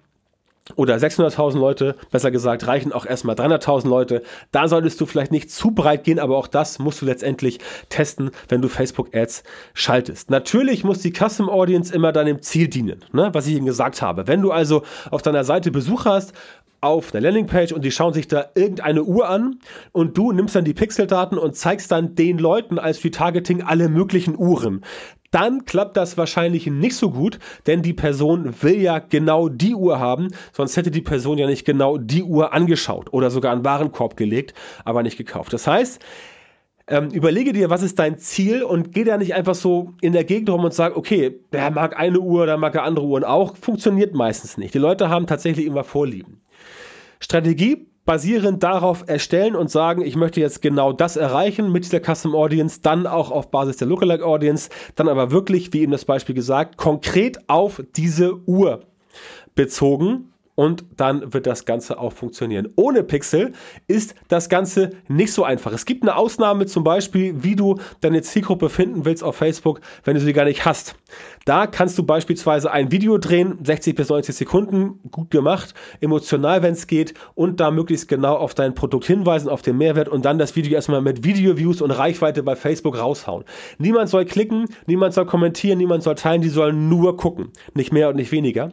Oder 0.74 0.96
600.000 0.96 1.58
Leute, 1.58 1.94
besser 2.10 2.30
gesagt, 2.30 2.66
reichen 2.66 2.92
auch 2.92 3.06
erstmal 3.06 3.36
300.000 3.36 3.88
Leute. 3.88 4.22
Da 4.50 4.66
solltest 4.66 5.00
du 5.00 5.06
vielleicht 5.06 5.30
nicht 5.30 5.50
zu 5.50 5.70
breit 5.70 6.04
gehen, 6.04 6.18
aber 6.18 6.36
auch 6.36 6.48
das 6.48 6.78
musst 6.78 7.00
du 7.00 7.06
letztendlich 7.06 7.60
testen, 7.88 8.30
wenn 8.48 8.62
du 8.62 8.68
Facebook 8.68 9.14
Ads 9.14 9.44
schaltest. 9.74 10.30
Natürlich 10.30 10.82
muss 10.82 10.98
die 10.98 11.12
Custom 11.12 11.48
Audience 11.48 11.94
immer 11.94 12.12
deinem 12.12 12.42
Ziel 12.42 12.68
dienen, 12.68 13.04
ne? 13.12 13.30
was 13.32 13.46
ich 13.46 13.54
eben 13.54 13.66
gesagt 13.66 14.02
habe. 14.02 14.26
Wenn 14.26 14.42
du 14.42 14.50
also 14.50 14.82
auf 15.10 15.22
deiner 15.22 15.44
Seite 15.44 15.70
Besuch 15.70 16.04
hast, 16.04 16.32
auf 16.86 17.14
einer 17.14 17.22
Landingpage 17.22 17.72
und 17.72 17.84
die 17.84 17.90
schauen 17.90 18.14
sich 18.14 18.28
da 18.28 18.46
irgendeine 18.54 19.04
Uhr 19.04 19.28
an 19.28 19.58
und 19.92 20.16
du 20.16 20.32
nimmst 20.32 20.54
dann 20.54 20.64
die 20.64 20.74
Pixeldaten 20.74 21.38
und 21.38 21.56
zeigst 21.56 21.92
dann 21.92 22.14
den 22.14 22.38
Leuten 22.38 22.78
als 22.78 23.04
Retargeting 23.04 23.62
alle 23.62 23.88
möglichen 23.88 24.36
Uhren 24.36 24.82
dann 25.30 25.64
klappt 25.66 25.96
das 25.98 26.16
wahrscheinlich 26.16 26.66
nicht 26.66 26.96
so 26.96 27.10
gut, 27.10 27.38
denn 27.66 27.82
die 27.82 27.92
Person 27.92 28.54
will 28.62 28.80
ja 28.80 29.00
genau 29.00 29.48
die 29.48 29.74
Uhr 29.74 29.98
haben, 29.98 30.28
sonst 30.52 30.76
hätte 30.78 30.90
die 30.90 31.02
Person 31.02 31.36
ja 31.36 31.46
nicht 31.46 31.66
genau 31.66 31.98
die 31.98 32.22
Uhr 32.22 32.54
angeschaut 32.54 33.12
oder 33.12 33.30
sogar 33.30 33.52
einen 33.52 33.64
Warenkorb 33.64 34.16
gelegt, 34.16 34.54
aber 34.84 35.02
nicht 35.02 35.18
gekauft. 35.18 35.52
Das 35.52 35.66
heißt, 35.66 36.02
ähm, 36.88 37.10
überlege 37.10 37.52
dir, 37.52 37.68
was 37.68 37.82
ist 37.82 37.98
dein 37.98 38.16
Ziel 38.16 38.62
und 38.62 38.92
geh 38.92 39.02
da 39.04 39.18
nicht 39.18 39.34
einfach 39.34 39.56
so 39.56 39.94
in 40.00 40.12
der 40.12 40.24
Gegend 40.24 40.48
rum 40.50 40.64
und 40.64 40.72
sag, 40.72 40.96
okay, 40.96 41.40
der 41.52 41.70
mag 41.70 41.98
eine 41.98 42.20
Uhr, 42.20 42.46
der 42.46 42.56
mag 42.56 42.74
er 42.76 42.84
andere 42.84 43.06
Uhren 43.06 43.24
auch. 43.24 43.56
Funktioniert 43.56 44.14
meistens 44.14 44.56
nicht. 44.56 44.72
Die 44.72 44.78
Leute 44.78 45.10
haben 45.10 45.26
tatsächlich 45.26 45.66
immer 45.66 45.82
Vorlieben. 45.82 46.40
Strategie 47.20 47.88
basierend 48.04 48.62
darauf 48.62 49.04
erstellen 49.08 49.56
und 49.56 49.70
sagen, 49.70 50.00
ich 50.02 50.16
möchte 50.16 50.40
jetzt 50.40 50.62
genau 50.62 50.92
das 50.92 51.16
erreichen 51.16 51.72
mit 51.72 51.84
dieser 51.84 52.00
Custom 52.00 52.34
Audience, 52.34 52.80
dann 52.80 53.06
auch 53.06 53.30
auf 53.30 53.50
Basis 53.50 53.76
der 53.78 53.88
Lookalike 53.88 54.24
Audience, 54.24 54.70
dann 54.94 55.08
aber 55.08 55.32
wirklich, 55.32 55.72
wie 55.72 55.82
eben 55.82 55.92
das 55.92 56.04
Beispiel 56.04 56.34
gesagt, 56.34 56.76
konkret 56.76 57.38
auf 57.48 57.82
diese 57.96 58.36
Uhr 58.46 58.84
bezogen 59.54 60.32
und 60.56 60.84
dann 60.96 61.32
wird 61.32 61.46
das 61.46 61.64
Ganze 61.64 62.00
auch 62.00 62.12
funktionieren. 62.12 62.68
Ohne 62.74 63.04
Pixel 63.04 63.52
ist 63.86 64.16
das 64.26 64.48
Ganze 64.48 64.90
nicht 65.06 65.32
so 65.32 65.44
einfach. 65.44 65.72
Es 65.72 65.84
gibt 65.84 66.02
eine 66.02 66.16
Ausnahme 66.16 66.66
zum 66.66 66.82
Beispiel, 66.82 67.44
wie 67.44 67.54
du 67.54 67.78
deine 68.00 68.22
Zielgruppe 68.22 68.68
finden 68.68 69.04
willst 69.04 69.22
auf 69.22 69.36
Facebook, 69.36 69.80
wenn 70.02 70.14
du 70.14 70.20
sie 70.20 70.32
gar 70.32 70.46
nicht 70.46 70.64
hast. 70.64 70.96
Da 71.44 71.68
kannst 71.68 71.96
du 71.98 72.02
beispielsweise 72.02 72.72
ein 72.72 72.90
Video 72.90 73.18
drehen, 73.18 73.58
60 73.62 73.94
bis 73.94 74.08
90 74.08 74.34
Sekunden, 74.34 74.98
gut 75.10 75.30
gemacht, 75.30 75.74
emotional, 76.00 76.62
wenn 76.62 76.72
es 76.72 76.88
geht, 76.88 77.14
und 77.34 77.60
da 77.60 77.70
möglichst 77.70 78.08
genau 78.08 78.34
auf 78.34 78.54
dein 78.54 78.74
Produkt 78.74 79.04
hinweisen, 79.04 79.48
auf 79.48 79.62
den 79.62 79.76
Mehrwert 79.76 80.08
und 80.08 80.24
dann 80.24 80.38
das 80.38 80.56
Video 80.56 80.74
erstmal 80.74 81.02
mit 81.02 81.22
Video-Views 81.22 81.82
und 81.82 81.90
Reichweite 81.90 82.42
bei 82.42 82.56
Facebook 82.56 82.98
raushauen. 82.98 83.44
Niemand 83.78 84.08
soll 84.08 84.24
klicken, 84.24 84.66
niemand 84.86 85.12
soll 85.14 85.26
kommentieren, 85.26 85.78
niemand 85.78 86.02
soll 86.02 86.14
teilen, 86.14 86.40
die 86.40 86.48
sollen 86.48 86.88
nur 86.88 87.16
gucken. 87.16 87.52
Nicht 87.74 87.92
mehr 87.92 88.08
und 88.08 88.16
nicht 88.16 88.32
weniger. 88.32 88.72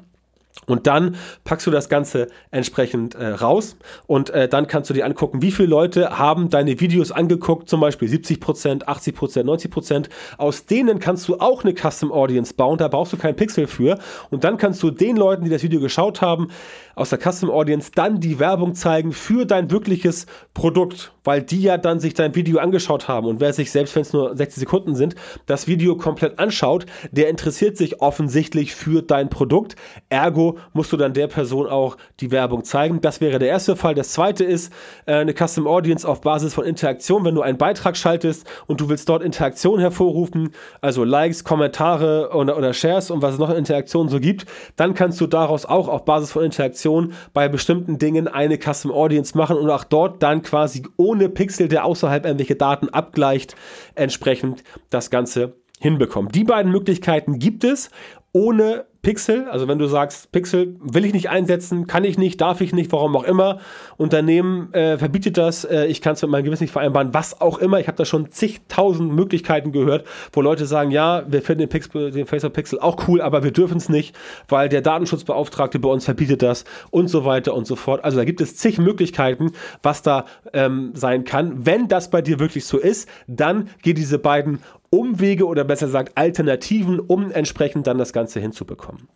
Und 0.66 0.88
dann 0.88 1.16
packst 1.44 1.68
du 1.68 1.72
das 1.72 1.90
Ganze 1.90 2.28
entsprechend 2.52 3.16
äh, 3.16 3.28
raus 3.28 3.76
und 4.08 4.30
äh, 4.30 4.48
dann 4.48 4.68
kannst 4.68 4.90
du 4.90 4.94
dir 4.94 5.06
angucken, 5.06 5.42
wie 5.42 5.52
viele 5.52 5.68
Leute 5.68 6.18
haben 6.18 6.50
deine 6.50 6.80
Videos 6.80 7.12
angeguckt, 7.12 7.68
zum 7.68 7.82
Beispiel 7.82 8.08
70%, 8.08 8.86
80%, 8.86 9.44
90%. 9.44 10.10
Aus 10.38 10.66
denen 10.66 11.00
kannst 11.00 11.28
du 11.28 11.40
auch 11.40 11.64
eine 11.64 11.74
Custom 11.74 12.12
Audience 12.12 12.54
bauen, 12.54 12.78
da 12.78 12.88
brauchst 12.88 13.14
du 13.14 13.18
keinen 13.18 13.36
Pixel 13.36 13.68
für. 13.68 13.98
Und 14.30 14.44
dann 14.44 14.58
kannst 14.58 14.82
du 14.84 14.92
den 14.92 15.18
Leuten, 15.18 15.44
die 15.44 15.50
das 15.50 15.64
Video 15.64 15.82
geschaut 15.82 16.22
haben, 16.22 16.50
aus 16.96 17.10
der 17.10 17.20
Custom 17.20 17.50
Audience 17.50 17.92
dann 17.94 18.20
die 18.20 18.40
Werbung 18.40 18.76
zeigen 18.76 19.12
für 19.12 19.46
dein 19.46 19.72
wirkliches 19.72 20.28
Produkt. 20.54 21.13
Weil 21.24 21.42
die 21.42 21.62
ja 21.62 21.78
dann 21.78 22.00
sich 22.00 22.14
dein 22.14 22.36
Video 22.36 22.60
angeschaut 22.60 23.08
haben 23.08 23.28
und 23.28 23.40
wer 23.40 23.54
sich, 23.54 23.72
selbst 23.72 23.96
wenn 23.96 24.02
es 24.02 24.14
nur 24.14 24.36
60 24.36 24.60
Sekunden 24.60 24.96
sind, 24.96 25.16
das 25.46 25.68
Video 25.68 25.96
komplett 25.96 26.40
anschaut, 26.40 26.86
der 27.12 27.30
interessiert 27.30 27.78
sich 27.78 28.02
offensichtlich 28.02 28.76
für 28.76 29.02
dein 29.02 29.30
Produkt. 29.30 29.76
Ergo 30.10 30.58
musst 30.74 30.92
du 30.92 30.98
dann 30.98 31.14
der 31.14 31.28
Person 31.28 31.68
auch 31.68 31.98
die 32.20 32.32
Werbung 32.32 32.64
zeigen. 32.64 33.02
Das 33.02 33.22
wäre 33.22 33.40
der 33.40 33.50
erste 33.50 33.76
Fall. 33.76 33.96
Das 33.96 34.10
zweite 34.10 34.44
ist 34.44 34.74
äh, 35.06 35.14
eine 35.16 35.34
Custom 35.34 35.68
Audience 35.68 36.08
auf 36.08 36.22
Basis 36.22 36.54
von 36.54 36.66
Interaktion. 36.66 37.26
Wenn 37.26 37.36
du 37.36 37.42
einen 37.42 37.58
Beitrag 37.58 37.98
schaltest 37.98 38.46
und 38.68 38.82
du 38.82 38.90
willst 38.90 39.10
dort 39.10 39.24
Interaktion 39.24 39.80
hervorrufen, 39.80 40.50
also 40.82 41.04
Likes, 41.04 41.44
Kommentare 41.44 42.32
oder, 42.34 42.58
oder 42.58 42.74
Shares 42.74 43.12
und 43.12 43.22
was 43.22 43.34
es 43.34 43.40
noch 43.40 43.50
in 43.50 43.58
Interaktion 43.58 44.10
so 44.10 44.20
gibt, 44.20 44.46
dann 44.76 44.94
kannst 44.94 45.20
du 45.22 45.28
daraus 45.28 45.66
auch 45.66 45.88
auf 45.88 46.06
Basis 46.06 46.32
von 46.32 46.44
Interaktion 46.44 47.14
bei 47.34 47.48
bestimmten 47.48 47.98
Dingen 47.98 48.28
eine 48.28 48.58
Custom 48.58 48.92
Audience 48.92 49.38
machen 49.38 49.58
und 49.58 49.70
auch 49.70 49.84
dort 49.84 50.22
dann 50.24 50.42
quasi 50.42 50.84
ohne 50.98 51.13
Pixel, 51.30 51.68
der 51.68 51.86
außerhalb 51.86 52.26
irgendwelche 52.26 52.56
Daten 52.56 52.90
abgleicht, 52.90 53.56
entsprechend 53.96 54.64
das 54.90 55.10
Ganze 55.10 55.56
hinbekommen. 55.80 56.32
Die 56.32 56.44
beiden 56.44 56.72
Möglichkeiten 56.72 57.40
gibt 57.40 57.64
es 57.64 57.90
ohne 58.32 58.86
Pixel, 59.04 59.50
also 59.50 59.68
wenn 59.68 59.80
du 59.80 59.88
sagst, 59.88 60.32
Pixel 60.32 60.78
will 60.82 61.04
ich 61.04 61.12
nicht 61.12 61.30
einsetzen, 61.30 61.88
kann 61.88 62.06
ich 62.06 62.18
nicht, 62.18 62.40
darf 62.40 62.62
ich 62.62 62.72
nicht, 62.72 62.90
warum 62.94 63.18
auch 63.18 63.26
immer, 63.26 63.60
Unternehmen 63.98 64.74
äh, 64.74 64.98
verbietet 64.98 65.38
das, 65.38 65.66
äh, 65.66 65.88
ich 65.88 66.02
kann 66.02 66.14
es 66.14 66.22
mit 66.22 66.32
meinem 66.32 66.46
Gewissen 66.46 66.64
nicht 66.64 66.72
vereinbaren, 66.72 67.14
was 67.14 67.42
auch 67.42 67.58
immer, 67.58 67.82
ich 67.82 67.88
habe 67.88 67.98
da 67.98 68.06
schon 68.06 68.32
zigtausend 68.32 69.12
Möglichkeiten 69.12 69.74
gehört, 69.74 70.06
wo 70.32 70.40
Leute 70.40 70.66
sagen, 70.66 70.90
ja, 70.90 71.26
wir 71.28 71.42
finden 71.42 71.60
den, 71.60 71.70
Pixel, 71.70 72.12
den 72.12 72.26
Facebook 72.26 72.54
Pixel 72.54 72.80
auch 72.80 73.10
cool, 73.10 73.20
aber 73.20 73.44
wir 73.44 73.52
dürfen 73.52 73.76
es 73.76 73.90
nicht, 73.90 74.16
weil 74.48 74.70
der 74.70 74.82
Datenschutzbeauftragte 74.82 75.80
bei 75.80 75.90
uns 75.90 76.06
verbietet 76.06 76.42
das 76.42 76.64
und 76.90 77.10
so 77.10 77.26
weiter 77.26 77.56
und 77.56 77.68
so 77.68 77.76
fort. 77.76 78.06
Also 78.06 78.18
da 78.18 78.24
gibt 78.24 78.40
es 78.40 78.56
zig 78.56 78.78
Möglichkeiten, 78.78 79.52
was 79.82 80.02
da 80.02 80.24
ähm, 80.54 80.92
sein 80.94 81.26
kann. 81.26 81.66
Wenn 81.66 81.90
das 81.90 82.10
bei 82.10 82.22
dir 82.22 82.40
wirklich 82.40 82.66
so 82.66 82.78
ist, 82.78 83.10
dann 83.28 83.68
geh 83.82 83.94
diese 83.94 84.18
beiden 84.18 84.60
Umwege 84.94 85.48
oder 85.48 85.64
besser 85.64 85.88
gesagt 85.88 86.12
Alternativen, 86.16 87.00
um 87.00 87.32
entsprechend 87.32 87.88
dann 87.88 87.98
das 87.98 88.14
Ganze 88.14 88.40
hinzubekommen. 88.40 89.08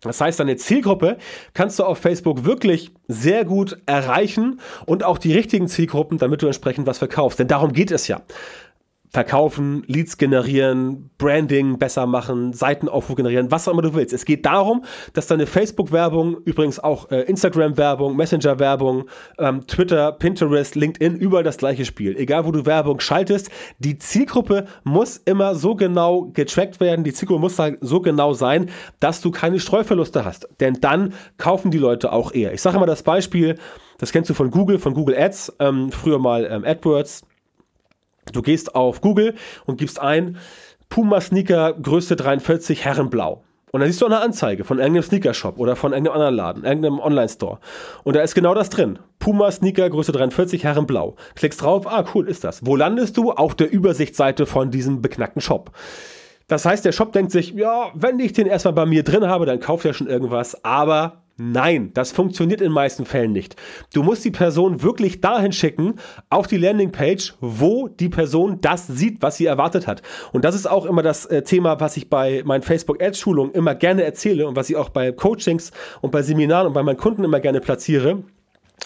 Das 0.00 0.20
heißt, 0.20 0.40
deine 0.40 0.56
Zielgruppe 0.56 1.18
kannst 1.52 1.78
du 1.78 1.84
auf 1.84 1.98
Facebook 1.98 2.44
wirklich 2.44 2.90
sehr 3.06 3.44
gut 3.44 3.76
erreichen 3.86 4.60
und 4.86 5.04
auch 5.04 5.18
die 5.18 5.32
richtigen 5.32 5.68
Zielgruppen, 5.68 6.18
damit 6.18 6.42
du 6.42 6.46
entsprechend 6.46 6.86
was 6.86 6.98
verkaufst. 6.98 7.38
Denn 7.38 7.48
darum 7.48 7.72
geht 7.72 7.90
es 7.90 8.08
ja 8.08 8.22
verkaufen, 9.10 9.82
Leads 9.86 10.18
generieren, 10.18 11.10
Branding 11.18 11.78
besser 11.78 12.06
machen, 12.06 12.52
Seitenaufruf 12.52 13.16
generieren, 13.16 13.50
was 13.50 13.66
auch 13.66 13.72
immer 13.72 13.82
du 13.82 13.94
willst. 13.94 14.12
Es 14.12 14.24
geht 14.24 14.46
darum, 14.46 14.84
dass 15.14 15.26
deine 15.26 15.46
Facebook-Werbung, 15.46 16.38
übrigens 16.44 16.78
auch 16.78 17.10
äh, 17.10 17.22
Instagram-Werbung, 17.22 18.16
Messenger-Werbung, 18.16 19.08
ähm, 19.38 19.66
Twitter, 19.66 20.12
Pinterest, 20.12 20.76
LinkedIn, 20.76 21.16
überall 21.16 21.42
das 21.42 21.56
gleiche 21.56 21.84
Spiel. 21.84 22.16
Egal, 22.16 22.46
wo 22.46 22.52
du 22.52 22.66
Werbung 22.66 23.00
schaltest, 23.00 23.50
die 23.80 23.98
Zielgruppe 23.98 24.66
muss 24.84 25.16
immer 25.16 25.56
so 25.56 25.74
genau 25.74 26.30
getrackt 26.32 26.78
werden, 26.78 27.04
die 27.04 27.12
Zielgruppe 27.12 27.40
muss 27.40 27.60
so 27.80 28.00
genau 28.00 28.32
sein, 28.32 28.70
dass 29.00 29.20
du 29.20 29.32
keine 29.32 29.58
Streuverluste 29.58 30.24
hast. 30.24 30.48
Denn 30.60 30.74
dann 30.80 31.14
kaufen 31.36 31.72
die 31.72 31.78
Leute 31.78 32.12
auch 32.12 32.32
eher. 32.32 32.54
Ich 32.54 32.62
sage 32.62 32.76
immer 32.76 32.86
das 32.86 33.02
Beispiel, 33.02 33.56
das 33.98 34.12
kennst 34.12 34.30
du 34.30 34.34
von 34.34 34.50
Google, 34.50 34.78
von 34.78 34.94
Google 34.94 35.16
Ads, 35.18 35.56
ähm, 35.58 35.90
früher 35.90 36.18
mal 36.18 36.48
ähm, 36.50 36.64
AdWords, 36.64 37.22
Du 38.32 38.42
gehst 38.42 38.74
auf 38.74 39.00
Google 39.00 39.34
und 39.66 39.78
gibst 39.78 40.00
ein 40.00 40.36
Puma 40.88 41.20
Sneaker 41.20 41.72
Größe 41.74 42.16
43 42.16 42.84
Herrenblau. 42.84 43.42
Und 43.72 43.80
dann 43.80 43.88
siehst 43.88 44.02
du 44.02 44.06
eine 44.06 44.20
Anzeige 44.20 44.64
von 44.64 44.78
irgendeinem 44.78 45.04
Sneaker-Shop 45.04 45.58
oder 45.58 45.76
von 45.76 45.92
irgendeinem 45.92 46.14
anderen 46.14 46.34
Laden, 46.34 46.64
irgendeinem 46.64 46.98
Online-Store. 46.98 47.60
Und 48.02 48.16
da 48.16 48.22
ist 48.22 48.34
genau 48.34 48.52
das 48.54 48.68
drin. 48.68 48.98
Puma 49.20 49.50
Sneaker 49.50 49.88
Größe 49.88 50.10
43 50.10 50.64
Herrenblau. 50.64 51.14
Klickst 51.36 51.62
drauf, 51.62 51.86
ah 51.86 52.04
cool, 52.14 52.28
ist 52.28 52.42
das. 52.42 52.66
Wo 52.66 52.74
landest 52.74 53.16
du? 53.16 53.30
Auf 53.30 53.54
der 53.54 53.70
Übersichtsseite 53.70 54.46
von 54.46 54.72
diesem 54.72 55.00
beknackten 55.00 55.40
Shop. 55.40 55.70
Das 56.48 56.64
heißt, 56.64 56.84
der 56.84 56.90
Shop 56.90 57.12
denkt 57.12 57.30
sich, 57.30 57.52
ja, 57.52 57.92
wenn 57.94 58.18
ich 58.18 58.32
den 58.32 58.48
erstmal 58.48 58.74
bei 58.74 58.86
mir 58.86 59.04
drin 59.04 59.28
habe, 59.28 59.46
dann 59.46 59.60
kauft 59.60 59.84
er 59.84 59.94
schon 59.94 60.08
irgendwas. 60.08 60.64
Aber 60.64 61.22
Nein, 61.42 61.92
das 61.94 62.12
funktioniert 62.12 62.60
in 62.60 62.66
den 62.66 62.74
meisten 62.74 63.06
Fällen 63.06 63.32
nicht. 63.32 63.56
Du 63.94 64.02
musst 64.02 64.26
die 64.26 64.30
Person 64.30 64.82
wirklich 64.82 65.22
dahin 65.22 65.52
schicken, 65.52 65.94
auf 66.28 66.46
die 66.46 66.58
Landingpage, 66.58 67.32
wo 67.40 67.88
die 67.88 68.10
Person 68.10 68.58
das 68.60 68.86
sieht, 68.86 69.22
was 69.22 69.38
sie 69.38 69.46
erwartet 69.46 69.86
hat. 69.86 70.02
Und 70.32 70.44
das 70.44 70.54
ist 70.54 70.68
auch 70.68 70.84
immer 70.84 71.00
das 71.00 71.24
äh, 71.24 71.40
Thema, 71.40 71.80
was 71.80 71.96
ich 71.96 72.10
bei 72.10 72.42
meinen 72.44 72.60
Facebook-Ads-Schulungen 72.60 73.54
immer 73.54 73.74
gerne 73.74 74.04
erzähle 74.04 74.46
und 74.46 74.54
was 74.54 74.68
ich 74.68 74.76
auch 74.76 74.90
bei 74.90 75.12
Coachings 75.12 75.72
und 76.02 76.10
bei 76.10 76.20
Seminaren 76.20 76.66
und 76.66 76.72
bei 76.74 76.82
meinen 76.82 76.98
Kunden 76.98 77.24
immer 77.24 77.40
gerne 77.40 77.62
platziere 77.62 78.22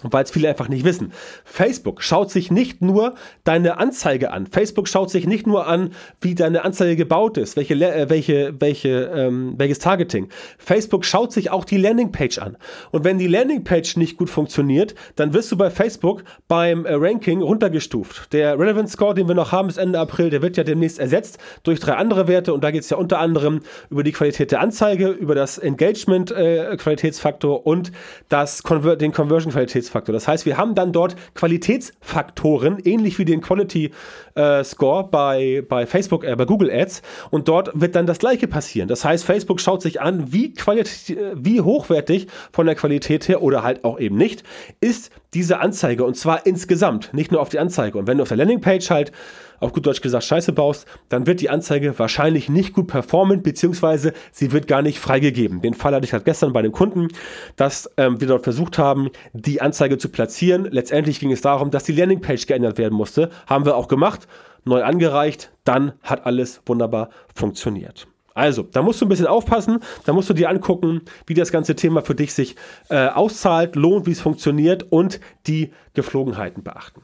weil 0.02 0.24
es 0.24 0.30
viele 0.30 0.48
einfach 0.48 0.68
nicht 0.68 0.84
wissen. 0.84 1.12
Facebook 1.44 2.02
schaut 2.02 2.30
sich 2.30 2.50
nicht 2.50 2.82
nur 2.82 3.14
deine 3.44 3.78
Anzeige 3.78 4.32
an. 4.32 4.46
Facebook 4.46 4.88
schaut 4.88 5.10
sich 5.10 5.26
nicht 5.26 5.46
nur 5.46 5.66
an, 5.66 5.90
wie 6.20 6.34
deine 6.34 6.64
Anzeige 6.64 6.96
gebaut 6.96 7.38
ist, 7.38 7.56
welche, 7.56 7.74
äh, 7.74 8.10
welche, 8.10 8.54
welche, 8.58 9.10
ähm, 9.14 9.54
welches 9.56 9.78
Targeting. 9.78 10.28
Facebook 10.58 11.04
schaut 11.04 11.32
sich 11.32 11.50
auch 11.50 11.64
die 11.64 11.76
Landingpage 11.76 12.38
an. 12.38 12.56
Und 12.90 13.04
wenn 13.04 13.18
die 13.18 13.28
Landingpage 13.28 13.96
nicht 13.96 14.16
gut 14.16 14.30
funktioniert, 14.30 14.94
dann 15.16 15.32
wirst 15.32 15.52
du 15.52 15.56
bei 15.56 15.70
Facebook 15.70 16.24
beim 16.48 16.84
äh, 16.84 16.94
Ranking 16.94 17.42
runtergestuft. 17.42 18.32
Der 18.32 18.58
Relevance 18.58 18.94
Score, 18.94 19.14
den 19.14 19.28
wir 19.28 19.34
noch 19.34 19.52
haben 19.52 19.68
bis 19.68 19.76
Ende 19.76 19.98
April, 19.98 20.30
der 20.30 20.42
wird 20.42 20.56
ja 20.56 20.64
demnächst 20.64 20.98
ersetzt 20.98 21.38
durch 21.62 21.80
drei 21.80 21.94
andere 21.94 22.28
Werte. 22.28 22.52
Und 22.52 22.64
da 22.64 22.70
geht 22.70 22.82
es 22.82 22.90
ja 22.90 22.96
unter 22.96 23.18
anderem 23.18 23.60
über 23.90 24.02
die 24.02 24.12
Qualität 24.12 24.50
der 24.50 24.60
Anzeige, 24.60 25.08
über 25.08 25.34
das 25.34 25.58
Engagement-Qualitätsfaktor 25.58 27.58
äh, 27.58 27.62
und 27.62 27.92
das 28.28 28.62
Conver 28.62 28.96
den 28.96 29.12
Conversion-Qualitätsfaktor. 29.12 29.83
Qualitätsfaktor. 29.84 30.12
Das 30.12 30.28
heißt, 30.28 30.46
wir 30.46 30.56
haben 30.56 30.74
dann 30.74 30.92
dort 30.92 31.16
Qualitätsfaktoren, 31.34 32.78
ähnlich 32.84 33.18
wie 33.18 33.24
den 33.24 33.40
Quality 33.40 33.90
äh, 34.34 34.64
Score 34.64 35.08
bei, 35.08 35.62
bei 35.68 35.86
Facebook, 35.86 36.24
äh, 36.24 36.34
bei 36.36 36.44
Google 36.44 36.70
Ads. 36.70 37.02
Und 37.30 37.48
dort 37.48 37.70
wird 37.74 37.94
dann 37.94 38.06
das 38.06 38.18
Gleiche 38.18 38.48
passieren. 38.48 38.88
Das 38.88 39.04
heißt, 39.04 39.24
Facebook 39.24 39.60
schaut 39.60 39.82
sich 39.82 40.00
an, 40.00 40.32
wie, 40.32 40.54
wie 40.54 41.60
hochwertig 41.60 42.26
von 42.52 42.66
der 42.66 42.74
Qualität 42.74 43.28
her 43.28 43.42
oder 43.42 43.62
halt 43.62 43.84
auch 43.84 43.98
eben 43.98 44.16
nicht 44.16 44.42
ist 44.80 45.10
diese 45.34 45.60
Anzeige. 45.60 46.04
Und 46.04 46.16
zwar 46.16 46.46
insgesamt, 46.46 47.12
nicht 47.12 47.32
nur 47.32 47.40
auf 47.40 47.48
die 47.48 47.58
Anzeige. 47.58 47.98
Und 47.98 48.06
wenn 48.06 48.18
du 48.18 48.22
auf 48.22 48.28
der 48.28 48.36
Landingpage 48.36 48.90
halt 48.90 49.12
auf 49.60 49.72
gut 49.72 49.86
Deutsch 49.86 50.00
gesagt 50.00 50.24
Scheiße 50.24 50.52
baust, 50.52 50.86
dann 51.08 51.26
wird 51.26 51.40
die 51.40 51.50
Anzeige 51.50 51.98
wahrscheinlich 51.98 52.48
nicht 52.48 52.74
gut 52.74 52.86
performen, 52.86 53.42
beziehungsweise 53.42 54.12
sie 54.32 54.52
wird 54.52 54.66
gar 54.66 54.82
nicht 54.82 54.98
freigegeben. 54.98 55.60
Den 55.60 55.74
Fall 55.74 55.94
hatte 55.94 56.04
ich 56.04 56.12
halt 56.12 56.24
gestern 56.24 56.52
bei 56.52 56.60
einem 56.60 56.72
Kunden, 56.72 57.08
dass 57.56 57.90
ähm, 57.96 58.20
wir 58.20 58.28
dort 58.28 58.44
versucht 58.44 58.78
haben, 58.78 59.10
die 59.32 59.60
Anzeige 59.60 59.98
zu 59.98 60.08
platzieren. 60.08 60.68
Letztendlich 60.70 61.20
ging 61.20 61.32
es 61.32 61.40
darum, 61.40 61.70
dass 61.70 61.84
die 61.84 61.92
Landingpage 61.92 62.46
geändert 62.46 62.78
werden 62.78 62.94
musste. 62.94 63.30
Haben 63.46 63.64
wir 63.64 63.76
auch 63.76 63.88
gemacht, 63.88 64.28
neu 64.64 64.82
angereicht, 64.82 65.50
dann 65.64 65.92
hat 66.02 66.26
alles 66.26 66.62
wunderbar 66.66 67.10
funktioniert. 67.34 68.06
Also, 68.34 68.64
da 68.64 68.82
musst 68.82 69.00
du 69.00 69.06
ein 69.06 69.08
bisschen 69.08 69.28
aufpassen, 69.28 69.78
da 70.04 70.12
musst 70.12 70.28
du 70.28 70.34
dir 70.34 70.50
angucken, 70.50 71.02
wie 71.26 71.34
das 71.34 71.52
ganze 71.52 71.76
Thema 71.76 72.02
für 72.02 72.16
dich 72.16 72.34
sich 72.34 72.56
äh, 72.90 73.06
auszahlt, 73.06 73.76
lohnt, 73.76 74.06
wie 74.06 74.10
es 74.10 74.20
funktioniert 74.20 74.82
und 74.82 75.20
die 75.46 75.72
Geflogenheiten 75.94 76.64
beachten. 76.64 77.00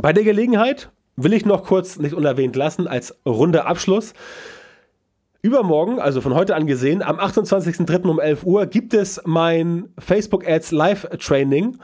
Bei 0.00 0.12
der 0.12 0.22
Gelegenheit 0.22 0.90
will 1.16 1.32
ich 1.32 1.44
noch 1.44 1.64
kurz 1.64 1.98
nicht 1.98 2.14
unerwähnt 2.14 2.54
lassen 2.56 2.86
als 2.86 3.16
runder 3.26 3.66
Abschluss. 3.66 4.14
Übermorgen, 5.42 5.98
also 5.98 6.20
von 6.20 6.34
heute 6.34 6.54
an 6.54 6.66
gesehen, 6.66 7.02
am 7.02 7.18
28.03. 7.18 8.06
um 8.06 8.18
11 8.18 8.44
Uhr 8.44 8.66
gibt 8.66 8.94
es 8.94 9.20
mein 9.24 9.88
Facebook 9.98 10.48
Ads 10.48 10.70
Live 10.70 11.06
Training. 11.18 11.78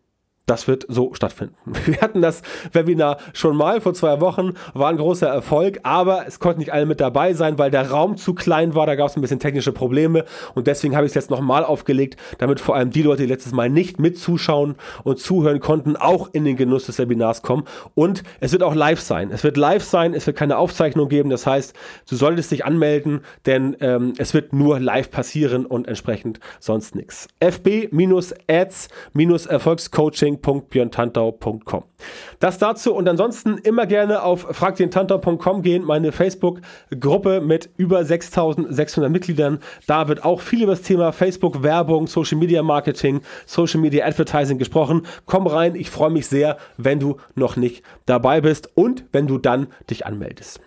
das 0.46 0.66
wird 0.66 0.84
so 0.88 1.14
stattfinden. 1.14 1.54
Wir 1.86 2.00
hatten 2.00 2.22
das 2.22 2.42
Webinar 2.72 3.18
schon 3.32 3.56
mal 3.56 3.80
vor 3.80 3.94
zwei 3.94 4.20
Wochen, 4.20 4.54
war 4.74 4.90
ein 4.90 4.96
großer 4.96 5.28
Erfolg, 5.28 5.78
aber 5.84 6.26
es 6.26 6.40
konnten 6.40 6.58
nicht 6.58 6.72
alle 6.72 6.86
mit 6.86 7.00
dabei 7.00 7.34
sein, 7.34 7.56
weil 7.58 7.70
der 7.70 7.90
Raum 7.90 8.16
zu 8.16 8.34
klein 8.34 8.74
war. 8.74 8.86
Da 8.86 8.96
gab 8.96 9.08
es 9.08 9.16
ein 9.16 9.20
bisschen 9.20 9.38
technische 9.38 9.70
Probleme 9.72 10.24
und 10.54 10.66
deswegen 10.66 10.96
habe 10.96 11.06
ich 11.06 11.10
es 11.10 11.14
jetzt 11.14 11.30
nochmal 11.30 11.64
aufgelegt, 11.64 12.16
damit 12.38 12.58
vor 12.58 12.74
allem 12.74 12.90
die 12.90 13.02
Leute, 13.02 13.22
die 13.22 13.28
letztes 13.28 13.52
Mal 13.52 13.70
nicht 13.70 14.00
mitzuschauen 14.00 14.74
und 15.04 15.20
zuhören 15.20 15.60
konnten, 15.60 15.94
auch 15.96 16.30
in 16.32 16.44
den 16.44 16.56
Genuss 16.56 16.86
des 16.86 16.98
Webinars 16.98 17.42
kommen. 17.42 17.64
Und 17.94 18.24
es 18.40 18.52
wird 18.52 18.62
auch 18.62 18.74
live 18.74 19.00
sein. 19.00 19.30
Es 19.30 19.44
wird 19.44 19.56
live 19.56 19.84
sein, 19.84 20.14
es 20.14 20.26
wird 20.26 20.36
keine 20.36 20.58
Aufzeichnung 20.58 21.08
geben. 21.08 21.30
Das 21.30 21.46
heißt, 21.46 21.74
du 22.08 22.16
solltest 22.16 22.50
dich 22.50 22.64
anmelden, 22.64 23.20
denn 23.46 23.76
ähm, 23.80 24.14
es 24.18 24.34
wird 24.34 24.52
nur 24.52 24.80
live 24.80 25.10
passieren 25.10 25.64
und 25.64 25.86
entsprechend 25.86 26.40
sonst 26.58 26.96
nichts. 26.96 27.28
FB-Ads-Erfolgscoaching 27.40 30.29
www.björntantau.com. 30.36 31.84
Das 32.38 32.58
dazu 32.58 32.94
und 32.94 33.08
ansonsten 33.08 33.58
immer 33.58 33.86
gerne 33.86 34.22
auf 34.22 34.46
fragdentantau.com 34.50 35.62
gehen, 35.62 35.84
meine 35.84 36.12
Facebook-Gruppe 36.12 37.40
mit 37.40 37.70
über 37.76 38.04
6600 38.04 39.10
Mitgliedern. 39.10 39.58
Da 39.86 40.08
wird 40.08 40.24
auch 40.24 40.40
viel 40.40 40.62
über 40.62 40.72
das 40.72 40.82
Thema 40.82 41.12
Facebook-Werbung, 41.12 42.06
Social 42.06 42.38
Media 42.38 42.62
Marketing, 42.62 43.20
Social 43.46 43.80
Media 43.80 44.06
Advertising 44.06 44.58
gesprochen. 44.58 45.06
Komm 45.26 45.46
rein, 45.46 45.74
ich 45.74 45.90
freue 45.90 46.10
mich 46.10 46.26
sehr, 46.26 46.56
wenn 46.76 47.00
du 47.00 47.16
noch 47.34 47.56
nicht 47.56 47.82
dabei 48.06 48.40
bist 48.40 48.70
und 48.74 49.04
wenn 49.12 49.26
du 49.26 49.38
dann 49.38 49.68
dich 49.88 50.06
anmeldest. 50.06 50.60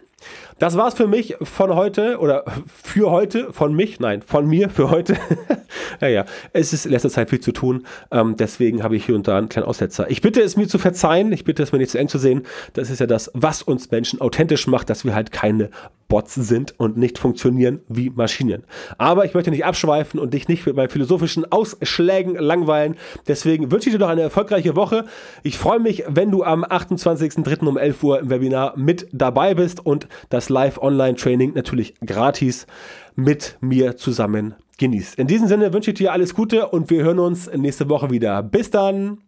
Das 0.59 0.77
war's 0.77 0.93
für 0.93 1.07
mich 1.07 1.35
von 1.41 1.75
heute 1.75 2.19
oder 2.19 2.45
für 2.67 3.11
heute 3.11 3.51
von 3.51 3.73
mich, 3.73 3.99
nein, 3.99 4.21
von 4.21 4.47
mir 4.47 4.69
für 4.69 4.89
heute. 4.89 5.17
naja, 6.01 6.25
es 6.53 6.73
ist 6.73 6.85
in 6.85 6.91
letzter 6.91 7.09
Zeit 7.09 7.29
viel 7.29 7.39
zu 7.39 7.51
tun, 7.51 7.85
ähm, 8.11 8.35
deswegen 8.37 8.83
habe 8.83 8.95
ich 8.95 9.05
hier 9.05 9.15
und 9.15 9.27
da 9.27 9.37
einen 9.37 9.49
kleinen 9.49 9.67
Aussetzer. 9.67 10.09
Ich 10.09 10.21
bitte 10.21 10.41
es 10.41 10.55
mir 10.55 10.67
zu 10.67 10.77
verzeihen, 10.77 11.31
ich 11.31 11.43
bitte 11.43 11.63
es 11.63 11.71
mir 11.71 11.79
nicht 11.79 11.91
zu 11.91 11.97
eng 11.97 12.07
zu 12.07 12.17
sehen. 12.17 12.43
Das 12.73 12.89
ist 12.89 12.99
ja 12.99 13.07
das, 13.07 13.31
was 13.33 13.61
uns 13.61 13.91
Menschen 13.91 14.21
authentisch 14.21 14.67
macht, 14.67 14.89
dass 14.89 15.05
wir 15.05 15.15
halt 15.15 15.31
keine 15.31 15.69
Bots 16.13 16.35
sind 16.35 16.79
und 16.79 16.95
nicht 16.95 17.17
funktionieren 17.17 17.81
wie 17.87 18.11
Maschinen. 18.11 18.65
Aber 18.99 19.25
ich 19.25 19.33
möchte 19.33 19.49
nicht 19.49 19.65
abschweifen 19.65 20.19
und 20.19 20.33
dich 20.35 20.47
nicht 20.47 20.63
mit 20.63 20.75
meinen 20.75 20.89
philosophischen 20.89 21.51
Ausschlägen 21.51 22.35
langweilen. 22.35 22.97
Deswegen 23.27 23.71
wünsche 23.71 23.89
ich 23.89 23.95
dir 23.95 23.99
noch 23.99 24.09
eine 24.09 24.21
erfolgreiche 24.21 24.75
Woche. 24.75 25.05
Ich 25.41 25.57
freue 25.57 25.79
mich, 25.79 26.03
wenn 26.07 26.29
du 26.29 26.43
am 26.43 26.63
28.03. 26.63 27.65
um 27.65 27.77
11 27.77 28.03
Uhr 28.03 28.19
im 28.19 28.29
Webinar 28.29 28.77
mit 28.77 29.07
dabei 29.11 29.55
bist 29.55 29.83
und 29.83 30.07
das 30.43 30.49
Live-Online-Training 30.49 31.53
natürlich 31.53 31.93
gratis 32.05 32.67
mit 33.15 33.57
mir 33.61 33.95
zusammen 33.95 34.55
genießt. 34.77 35.17
In 35.17 35.27
diesem 35.27 35.47
Sinne 35.47 35.71
wünsche 35.71 35.91
ich 35.91 35.97
dir 35.97 36.11
alles 36.11 36.33
Gute 36.33 36.67
und 36.67 36.89
wir 36.89 37.01
hören 37.03 37.19
uns 37.19 37.49
nächste 37.55 37.87
Woche 37.87 38.09
wieder. 38.09 38.43
Bis 38.43 38.69
dann! 38.69 39.22